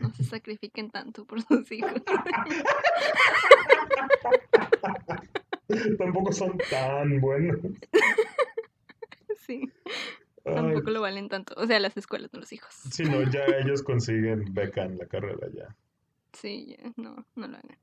No 0.00 0.10
se 0.10 0.24
sacrifiquen 0.24 0.90
tanto 0.90 1.24
por 1.24 1.40
sus 1.40 1.70
hijos. 1.70 1.92
Tampoco 5.98 6.32
son 6.32 6.58
tan 6.68 7.20
buenos. 7.20 7.60
Sí. 9.46 9.70
Tampoco 10.42 10.90
lo 10.90 11.00
valen 11.00 11.28
tanto. 11.28 11.54
O 11.56 11.66
sea, 11.66 11.78
las 11.78 11.96
escuelas, 11.96 12.32
no 12.32 12.40
los 12.40 12.52
hijos. 12.52 12.74
Sí, 12.90 13.04
no, 13.04 13.22
ya 13.30 13.44
ellos 13.62 13.82
consiguen 13.82 14.52
beca 14.52 14.84
en 14.84 14.98
la 14.98 15.06
carrera 15.06 15.46
ya. 15.54 15.74
Sí, 16.40 16.76
no, 16.96 17.26
no 17.34 17.48
lo 17.48 17.56
hagan. 17.56 17.78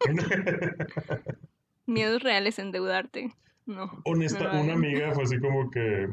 Miedos 1.86 2.22
reales, 2.22 2.58
endeudarte. 2.58 3.32
No. 3.64 3.90
Honesta, 4.04 4.60
una 4.60 4.74
amiga 4.74 5.12
fue 5.12 5.24
así 5.24 5.38
como 5.38 5.70
que, 5.70 6.08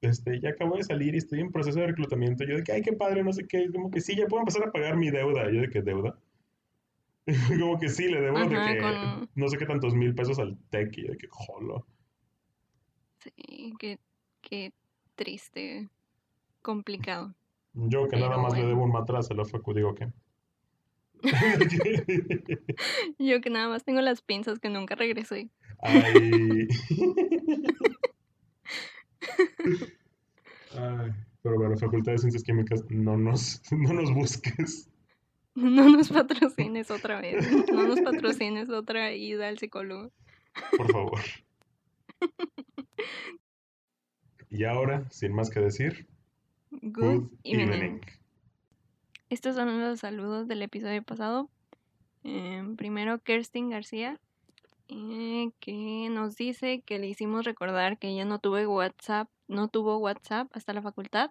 este, 0.00 0.40
ya 0.40 0.50
acabo 0.50 0.76
de 0.76 0.84
salir 0.84 1.14
y 1.14 1.18
estoy 1.18 1.40
en 1.40 1.52
proceso 1.52 1.80
de 1.80 1.88
reclutamiento. 1.88 2.44
Yo 2.44 2.56
de 2.56 2.64
que, 2.64 2.72
ay, 2.72 2.82
qué 2.82 2.92
padre, 2.92 3.22
no 3.22 3.32
sé 3.32 3.46
qué. 3.46 3.70
Como 3.70 3.90
que 3.90 4.00
sí, 4.00 4.16
ya 4.16 4.26
puedo 4.26 4.42
empezar 4.42 4.66
a 4.66 4.72
pagar 4.72 4.96
mi 4.96 5.10
deuda. 5.10 5.50
Yo 5.50 5.60
de 5.60 5.70
que 5.70 5.82
deuda. 5.82 6.18
como 7.60 7.78
que 7.78 7.88
sí, 7.88 8.08
le 8.08 8.20
debo 8.20 8.38
de 8.38 8.48
que 8.48 9.28
no 9.34 9.48
sé 9.48 9.58
qué 9.58 9.66
tantos 9.66 9.94
mil 9.94 10.14
pesos 10.14 10.38
al 10.38 10.56
tech 10.70 10.96
y 10.96 11.02
de 11.02 11.16
que 11.16 11.26
jolo. 11.28 11.86
Sí, 13.18 13.74
que 13.78 13.98
Qué 14.48 14.72
triste, 15.16 15.88
complicado. 16.62 17.34
Yo 17.74 18.06
que 18.06 18.16
nada 18.16 18.38
más 18.38 18.56
le 18.56 18.64
debo 18.64 18.84
un 18.84 18.92
matraz 18.92 19.28
a 19.28 19.34
la 19.34 19.44
facu, 19.44 19.74
digo 19.74 19.92
que. 19.92 20.06
Yo 23.18 23.40
que 23.40 23.50
nada 23.50 23.68
más 23.68 23.84
tengo 23.84 24.00
las 24.00 24.22
pinzas 24.22 24.58
que 24.58 24.68
nunca 24.68 24.94
regresé. 24.94 25.50
Ay. 25.80 26.68
Ay. 30.76 31.10
Pero 31.42 31.56
bueno, 31.58 31.76
Facultad 31.76 32.12
de 32.12 32.18
Ciencias 32.18 32.42
Químicas, 32.42 32.84
no 32.90 33.16
nos, 33.16 33.62
no 33.70 33.92
nos 33.92 34.12
busques. 34.12 34.90
No 35.54 35.88
nos 35.88 36.08
patrocines 36.08 36.90
otra 36.90 37.20
vez. 37.20 37.46
No 37.72 37.86
nos 37.86 38.00
patrocines 38.00 38.68
otra 38.68 39.12
ida 39.14 39.48
al 39.48 39.58
psicólogo. 39.58 40.10
Por 40.76 40.92
favor. 40.92 41.20
Y 44.48 44.64
ahora, 44.64 45.10
sin 45.10 45.34
más 45.34 45.50
que 45.50 45.60
decir, 45.60 46.06
good, 46.70 47.28
evening. 47.44 48.00
Estos 49.28 49.56
son 49.56 49.80
los 49.80 50.00
saludos 50.00 50.46
del 50.46 50.62
episodio 50.62 51.02
pasado. 51.02 51.50
Em, 52.22 52.76
primero, 52.76 53.18
Kerstin 53.18 53.70
García, 53.70 54.20
eh, 54.88 55.50
que 55.58 56.08
nos 56.10 56.36
dice 56.36 56.82
que 56.82 56.98
le 57.00 57.08
hicimos 57.08 57.44
recordar 57.44 57.98
que 57.98 58.08
ella 58.08 58.24
no 58.24 58.38
tuvo 58.38 58.58
WhatsApp, 58.68 59.28
no 59.48 59.66
tuvo 59.68 59.98
WhatsApp 59.98 60.48
hasta 60.52 60.72
la 60.72 60.82
facultad, 60.82 61.30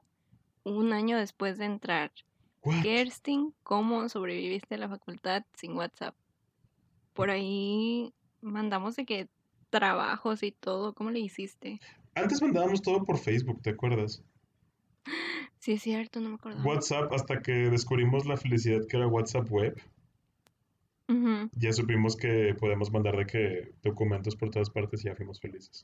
un 0.63 0.91
año 0.91 1.17
después 1.17 1.57
de 1.57 1.65
entrar. 1.65 2.11
Kerstin, 2.81 3.53
¿cómo 3.63 4.09
sobreviviste 4.09 4.75
a 4.75 4.79
la 4.79 4.89
facultad 4.89 5.43
sin 5.53 5.77
WhatsApp? 5.77 6.15
Por 7.13 7.29
ahí 7.29 8.13
mandamos 8.41 8.95
de 8.95 9.05
que 9.05 9.29
trabajos 9.69 10.43
y 10.43 10.51
todo, 10.51 10.93
¿cómo 10.93 11.11
le 11.11 11.19
hiciste? 11.19 11.79
Antes 12.15 12.41
mandábamos 12.41 12.81
todo 12.81 13.03
por 13.05 13.19
Facebook, 13.19 13.61
¿te 13.61 13.69
acuerdas? 13.69 14.23
Sí, 15.65 15.71
es 15.71 15.81
cierto, 15.81 16.19
no 16.21 16.29
me 16.29 16.35
acuerdo. 16.35 16.63
WhatsApp, 16.63 17.11
hasta 17.11 17.41
que 17.41 17.51
descubrimos 17.51 18.27
la 18.27 18.37
felicidad 18.37 18.85
que 18.87 18.97
era 18.97 19.07
WhatsApp 19.07 19.49
Web. 19.49 19.81
Ya 21.53 21.73
supimos 21.73 22.15
que 22.15 22.53
podemos 22.53 22.91
mandar 22.91 23.17
de 23.17 23.25
que 23.25 23.73
documentos 23.81 24.35
por 24.35 24.51
todas 24.51 24.69
partes 24.69 25.01
y 25.01 25.07
ya 25.07 25.15
fuimos 25.15 25.41
felices. 25.41 25.83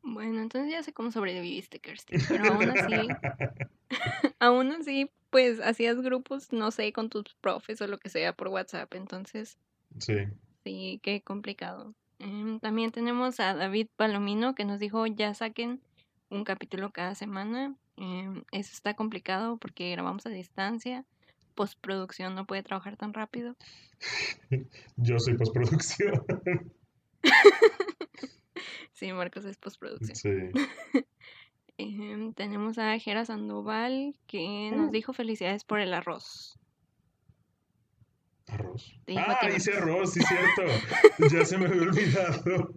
Bueno, 0.00 0.40
entonces 0.40 0.72
ya 0.72 0.82
sé 0.82 0.94
cómo 0.94 1.10
sobreviviste, 1.10 1.78
Kirsty. 1.78 2.16
Pero 2.26 2.54
aún 2.54 2.70
así, 2.70 2.94
aún 4.40 4.72
así, 4.72 5.10
pues 5.28 5.60
hacías 5.60 6.00
grupos, 6.00 6.50
no 6.50 6.70
sé, 6.70 6.90
con 6.94 7.10
tus 7.10 7.34
profes 7.42 7.82
o 7.82 7.86
lo 7.86 7.98
que 7.98 8.08
sea 8.08 8.32
por 8.32 8.48
WhatsApp. 8.48 8.94
Entonces, 8.94 9.58
sí. 9.98 10.20
Sí, 10.64 11.00
qué 11.02 11.20
complicado. 11.20 11.94
Em, 12.18 12.60
también 12.60 12.92
tenemos 12.92 13.40
a 13.40 13.52
David 13.52 13.88
Palomino 13.94 14.54
que 14.54 14.64
nos 14.64 14.80
dijo 14.80 15.06
ya 15.06 15.34
saquen 15.34 15.82
un 16.30 16.44
capítulo 16.44 16.92
cada 16.92 17.14
semana. 17.14 17.76
Em, 17.96 18.42
eso 18.52 18.72
está 18.72 18.94
complicado 18.94 19.56
porque 19.58 19.90
grabamos 19.90 20.26
a 20.26 20.30
distancia. 20.30 21.04
Postproducción 21.54 22.34
no 22.34 22.46
puede 22.46 22.62
trabajar 22.62 22.96
tan 22.96 23.14
rápido. 23.14 23.56
Yo 24.96 25.18
soy 25.18 25.36
postproducción. 25.36 26.24
sí, 28.92 29.12
Marcos 29.12 29.44
es 29.44 29.56
postproducción. 29.56 30.16
Sí. 30.16 31.04
Em, 31.76 32.32
tenemos 32.34 32.78
a 32.78 32.96
Jera 33.00 33.24
Sandoval 33.24 34.14
que 34.28 34.70
nos 34.70 34.92
dijo 34.92 35.12
felicidades 35.12 35.64
por 35.64 35.80
el 35.80 35.92
arroz. 35.92 36.56
Arroz. 38.46 38.96
Ah, 39.16 39.48
dice 39.52 39.76
arroz, 39.76 40.12
sí, 40.12 40.20
cierto. 40.20 40.62
ya 41.34 41.44
se 41.44 41.58
me 41.58 41.66
había 41.66 41.82
olvidado. 41.82 42.74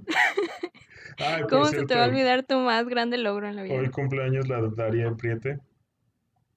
¿Cómo 1.50 1.66
se 1.66 1.86
te 1.86 1.96
va 1.96 2.06
a 2.06 2.08
olvidar 2.08 2.44
tu 2.44 2.60
más 2.60 2.88
grande 2.88 3.18
logro 3.18 3.48
en 3.48 3.56
la 3.56 3.64
vida? 3.64 3.76
Hoy 3.76 3.90
cumpleaños 3.90 4.48
la 4.48 4.62
Daria 4.62 5.12
Priete. 5.16 5.60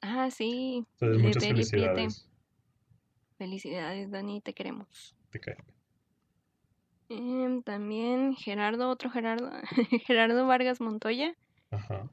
Ah, 0.03 0.31
sí. 0.31 0.85
Entonces, 1.01 1.23
muchas 1.23 1.47
felicidades. 1.47 2.29
Felicidades, 3.39 4.11
Dani, 4.11 4.41
te 4.41 4.53
queremos. 4.53 5.17
Te 5.31 5.41
queremos. 5.41 5.75
Em, 7.09 7.63
también 7.63 8.37
Gerardo, 8.37 8.89
otro 8.89 9.11
Gerardo, 9.11 9.51
Gerardo 10.07 10.47
Vargas 10.47 10.81
Montoya, 10.81 11.35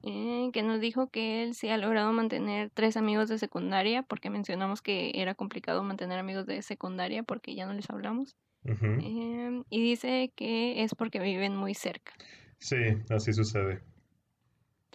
eh, 0.03 0.49
que 0.53 0.63
nos 0.63 0.79
dijo 0.79 1.09
que 1.09 1.43
él 1.43 1.53
sí 1.53 1.69
ha 1.69 1.77
logrado 1.77 2.11
mantener 2.13 2.71
tres 2.73 2.97
amigos 2.97 3.29
de 3.29 3.37
secundaria, 3.37 4.03
porque 4.03 4.29
mencionamos 4.29 4.81
que 4.81 5.11
era 5.15 5.35
complicado 5.35 5.83
mantener 5.83 6.17
amigos 6.17 6.45
de 6.45 6.61
secundaria 6.61 7.23
porque 7.23 7.55
ya 7.55 7.65
no 7.65 7.73
les 7.73 7.89
hablamos. 7.89 8.35
Em, 8.67 9.63
y 9.69 9.81
dice 9.81 10.31
que 10.35 10.83
es 10.83 10.93
porque 10.93 11.19
viven 11.19 11.55
muy 11.55 11.73
cerca. 11.73 12.13
Sí, 12.59 12.75
así 13.09 13.33
sucede. 13.33 13.81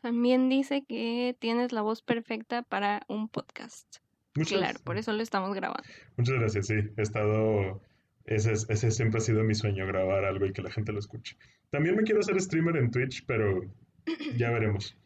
También 0.01 0.49
dice 0.49 0.85
que 0.85 1.37
tienes 1.39 1.73
la 1.73 1.81
voz 1.81 2.03
perfecta 2.03 2.63
para 2.63 3.03
un 3.09 3.29
podcast. 3.29 3.99
Muchas, 4.35 4.59
claro, 4.59 4.81
por 4.85 4.99
eso 4.99 5.13
lo 5.13 5.23
estamos 5.23 5.55
grabando. 5.55 5.89
Muchas 6.17 6.35
gracias, 6.37 6.67
sí. 6.67 6.75
He 6.97 7.03
estado. 7.03 7.81
Ese, 8.25 8.53
ese 8.53 8.91
siempre 8.91 9.19
ha 9.19 9.21
sido 9.21 9.43
mi 9.43 9.55
sueño, 9.55 9.87
grabar 9.87 10.25
algo 10.25 10.47
y 10.47 10.53
que 10.53 10.63
la 10.63 10.71
gente 10.71 10.93
lo 10.93 10.99
escuche. 10.99 11.37
También 11.71 11.97
me 11.97 12.03
quiero 12.03 12.21
hacer 12.21 12.41
streamer 12.41 12.77
en 12.77 12.91
Twitch, 12.91 13.25
pero 13.27 13.63
ya 14.37 14.51
veremos. 14.51 14.97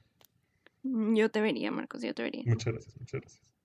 Yo 0.83 1.31
te 1.31 1.41
vería, 1.41 1.71
Marcos, 1.71 2.03
yo 2.03 2.15
te 2.15 2.23
vería. 2.23 2.43
Muchas 2.47 2.73
gracias, 2.73 2.97
muchas 2.99 3.21
gracias. 3.21 3.56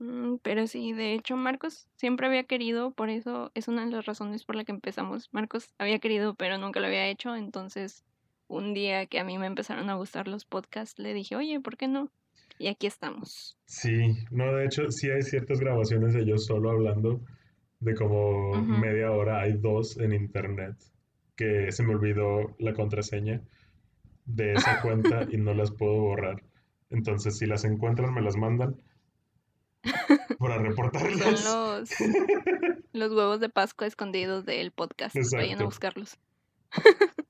Mm, 0.00 0.36
pero 0.42 0.66
sí, 0.66 0.92
de 0.92 1.14
hecho, 1.14 1.36
Marcos 1.36 1.88
siempre 1.96 2.26
había 2.26 2.44
querido, 2.44 2.90
por 2.92 3.10
eso 3.10 3.50
es 3.54 3.68
una 3.68 3.84
de 3.84 3.90
las 3.90 4.06
razones 4.06 4.44
por 4.44 4.56
la 4.56 4.64
que 4.64 4.72
empezamos. 4.72 5.28
Marcos 5.32 5.74
había 5.78 5.98
querido, 5.98 6.34
pero 6.34 6.58
nunca 6.58 6.80
lo 6.80 6.86
había 6.86 7.06
hecho, 7.08 7.34
entonces 7.36 8.04
un 8.48 8.74
día 8.74 9.06
que 9.06 9.18
a 9.18 9.24
mí 9.24 9.38
me 9.38 9.46
empezaron 9.46 9.90
a 9.90 9.94
gustar 9.94 10.28
los 10.28 10.44
podcasts, 10.44 10.98
le 10.98 11.14
dije, 11.14 11.36
oye, 11.36 11.60
¿por 11.60 11.76
qué 11.76 11.88
no? 11.88 12.10
Y 12.58 12.68
aquí 12.68 12.86
estamos. 12.86 13.56
Sí, 13.66 14.16
no, 14.30 14.54
de 14.54 14.66
hecho, 14.66 14.90
sí 14.90 15.10
hay 15.10 15.22
ciertas 15.22 15.58
grabaciones 15.58 16.14
de 16.14 16.24
yo 16.24 16.38
solo 16.38 16.70
hablando 16.70 17.20
de 17.80 17.94
como 17.94 18.54
media 18.62 19.10
hora, 19.10 19.42
hay 19.42 19.54
dos 19.54 19.98
en 19.98 20.12
internet 20.12 20.76
que 21.36 21.72
se 21.72 21.82
me 21.82 21.94
olvidó 21.94 22.54
la 22.58 22.72
contraseña 22.72 23.42
de 24.24 24.54
esa 24.54 24.80
cuenta 24.80 25.26
y 25.30 25.36
no 25.36 25.52
las 25.52 25.72
puedo 25.72 25.94
borrar. 25.94 26.42
Entonces, 26.90 27.38
si 27.38 27.46
las 27.46 27.64
encuentran, 27.64 28.14
me 28.14 28.22
las 28.22 28.36
mandan 28.36 28.76
para 30.38 30.58
reportarlas. 30.58 31.40
Son 31.40 31.80
los, 31.80 31.90
los 32.92 33.12
huevos 33.12 33.40
de 33.40 33.48
Pascua 33.48 33.86
escondidos 33.86 34.44
del 34.44 34.70
podcast. 34.72 35.16
Vayan 35.32 35.60
a 35.60 35.64
buscarlos. 35.64 36.18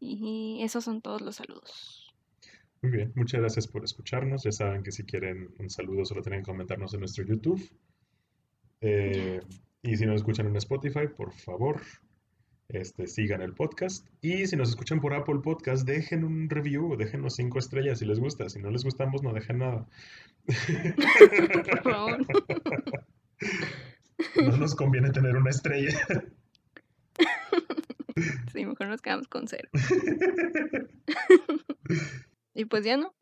y 0.00 0.60
esos 0.62 0.84
son 0.84 1.00
todos 1.02 1.20
los 1.20 1.36
saludos. 1.36 2.14
Muy 2.82 2.92
bien, 2.92 3.12
muchas 3.14 3.40
gracias 3.40 3.66
por 3.66 3.84
escucharnos. 3.84 4.44
Ya 4.44 4.52
saben 4.52 4.82
que 4.82 4.90
si 4.90 5.04
quieren 5.04 5.50
un 5.58 5.68
saludo 5.68 6.04
solo 6.04 6.22
tienen 6.22 6.40
que 6.40 6.46
comentarnos 6.46 6.94
en 6.94 7.00
nuestro 7.00 7.24
YouTube. 7.24 7.62
Eh, 8.80 9.40
y 9.82 9.96
si 9.96 10.06
nos 10.06 10.16
escuchan 10.16 10.46
en 10.46 10.56
Spotify, 10.56 11.06
por 11.14 11.32
favor, 11.32 11.80
este, 12.72 13.06
sigan 13.06 13.42
el 13.42 13.54
podcast. 13.54 14.06
Y 14.20 14.46
si 14.46 14.56
nos 14.56 14.70
escuchan 14.70 15.00
por 15.00 15.14
Apple 15.14 15.40
Podcast, 15.42 15.86
dejen 15.86 16.24
un 16.24 16.48
review, 16.48 16.96
déjenos 16.96 17.36
cinco 17.36 17.58
estrellas 17.58 17.98
si 17.98 18.06
les 18.06 18.18
gusta. 18.18 18.48
Si 18.48 18.60
no 18.60 18.70
les 18.70 18.84
gustamos, 18.84 19.22
no 19.22 19.32
dejen 19.32 19.58
nada. 19.58 19.86
Por 20.46 21.82
favor. 21.82 22.26
No 24.36 24.56
nos 24.56 24.74
conviene 24.74 25.10
tener 25.10 25.36
una 25.36 25.50
estrella. 25.50 25.98
Sí, 28.52 28.66
mejor 28.66 28.88
nos 28.88 29.00
quedamos 29.00 29.28
con 29.28 29.48
cero. 29.48 29.68
Y 32.52 32.64
pues 32.64 32.84
ya 32.84 32.96
no. 32.96 33.14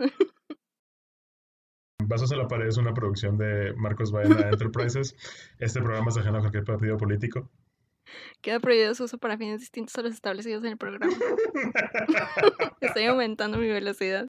Vasos 2.03 2.33
a 2.33 2.37
la 2.37 2.49
pared 2.49 2.67
es 2.67 2.79
una 2.79 2.95
producción 2.95 3.37
de 3.37 3.75
Marcos 3.75 4.11
Baena 4.11 4.49
Enterprises. 4.51 5.15
Este 5.59 5.81
programa 5.81 6.09
es 6.09 6.17
ajeno 6.17 6.39
a 6.39 6.41
cualquier 6.41 6.65
partido 6.65 6.97
político. 6.97 7.51
Queda 8.41 8.61
prohibido 8.61 8.95
su 8.95 9.05
uso 9.05 9.19
para 9.19 9.37
fines 9.37 9.61
distintos 9.61 9.95
a 9.97 10.03
los 10.03 10.13
establecidos 10.13 10.65
en 10.65 10.71
el 10.71 10.79
programa. 10.79 11.13
Estoy 12.81 13.05
aumentando 13.05 13.59
mi 13.59 13.69
velocidad. 13.69 14.27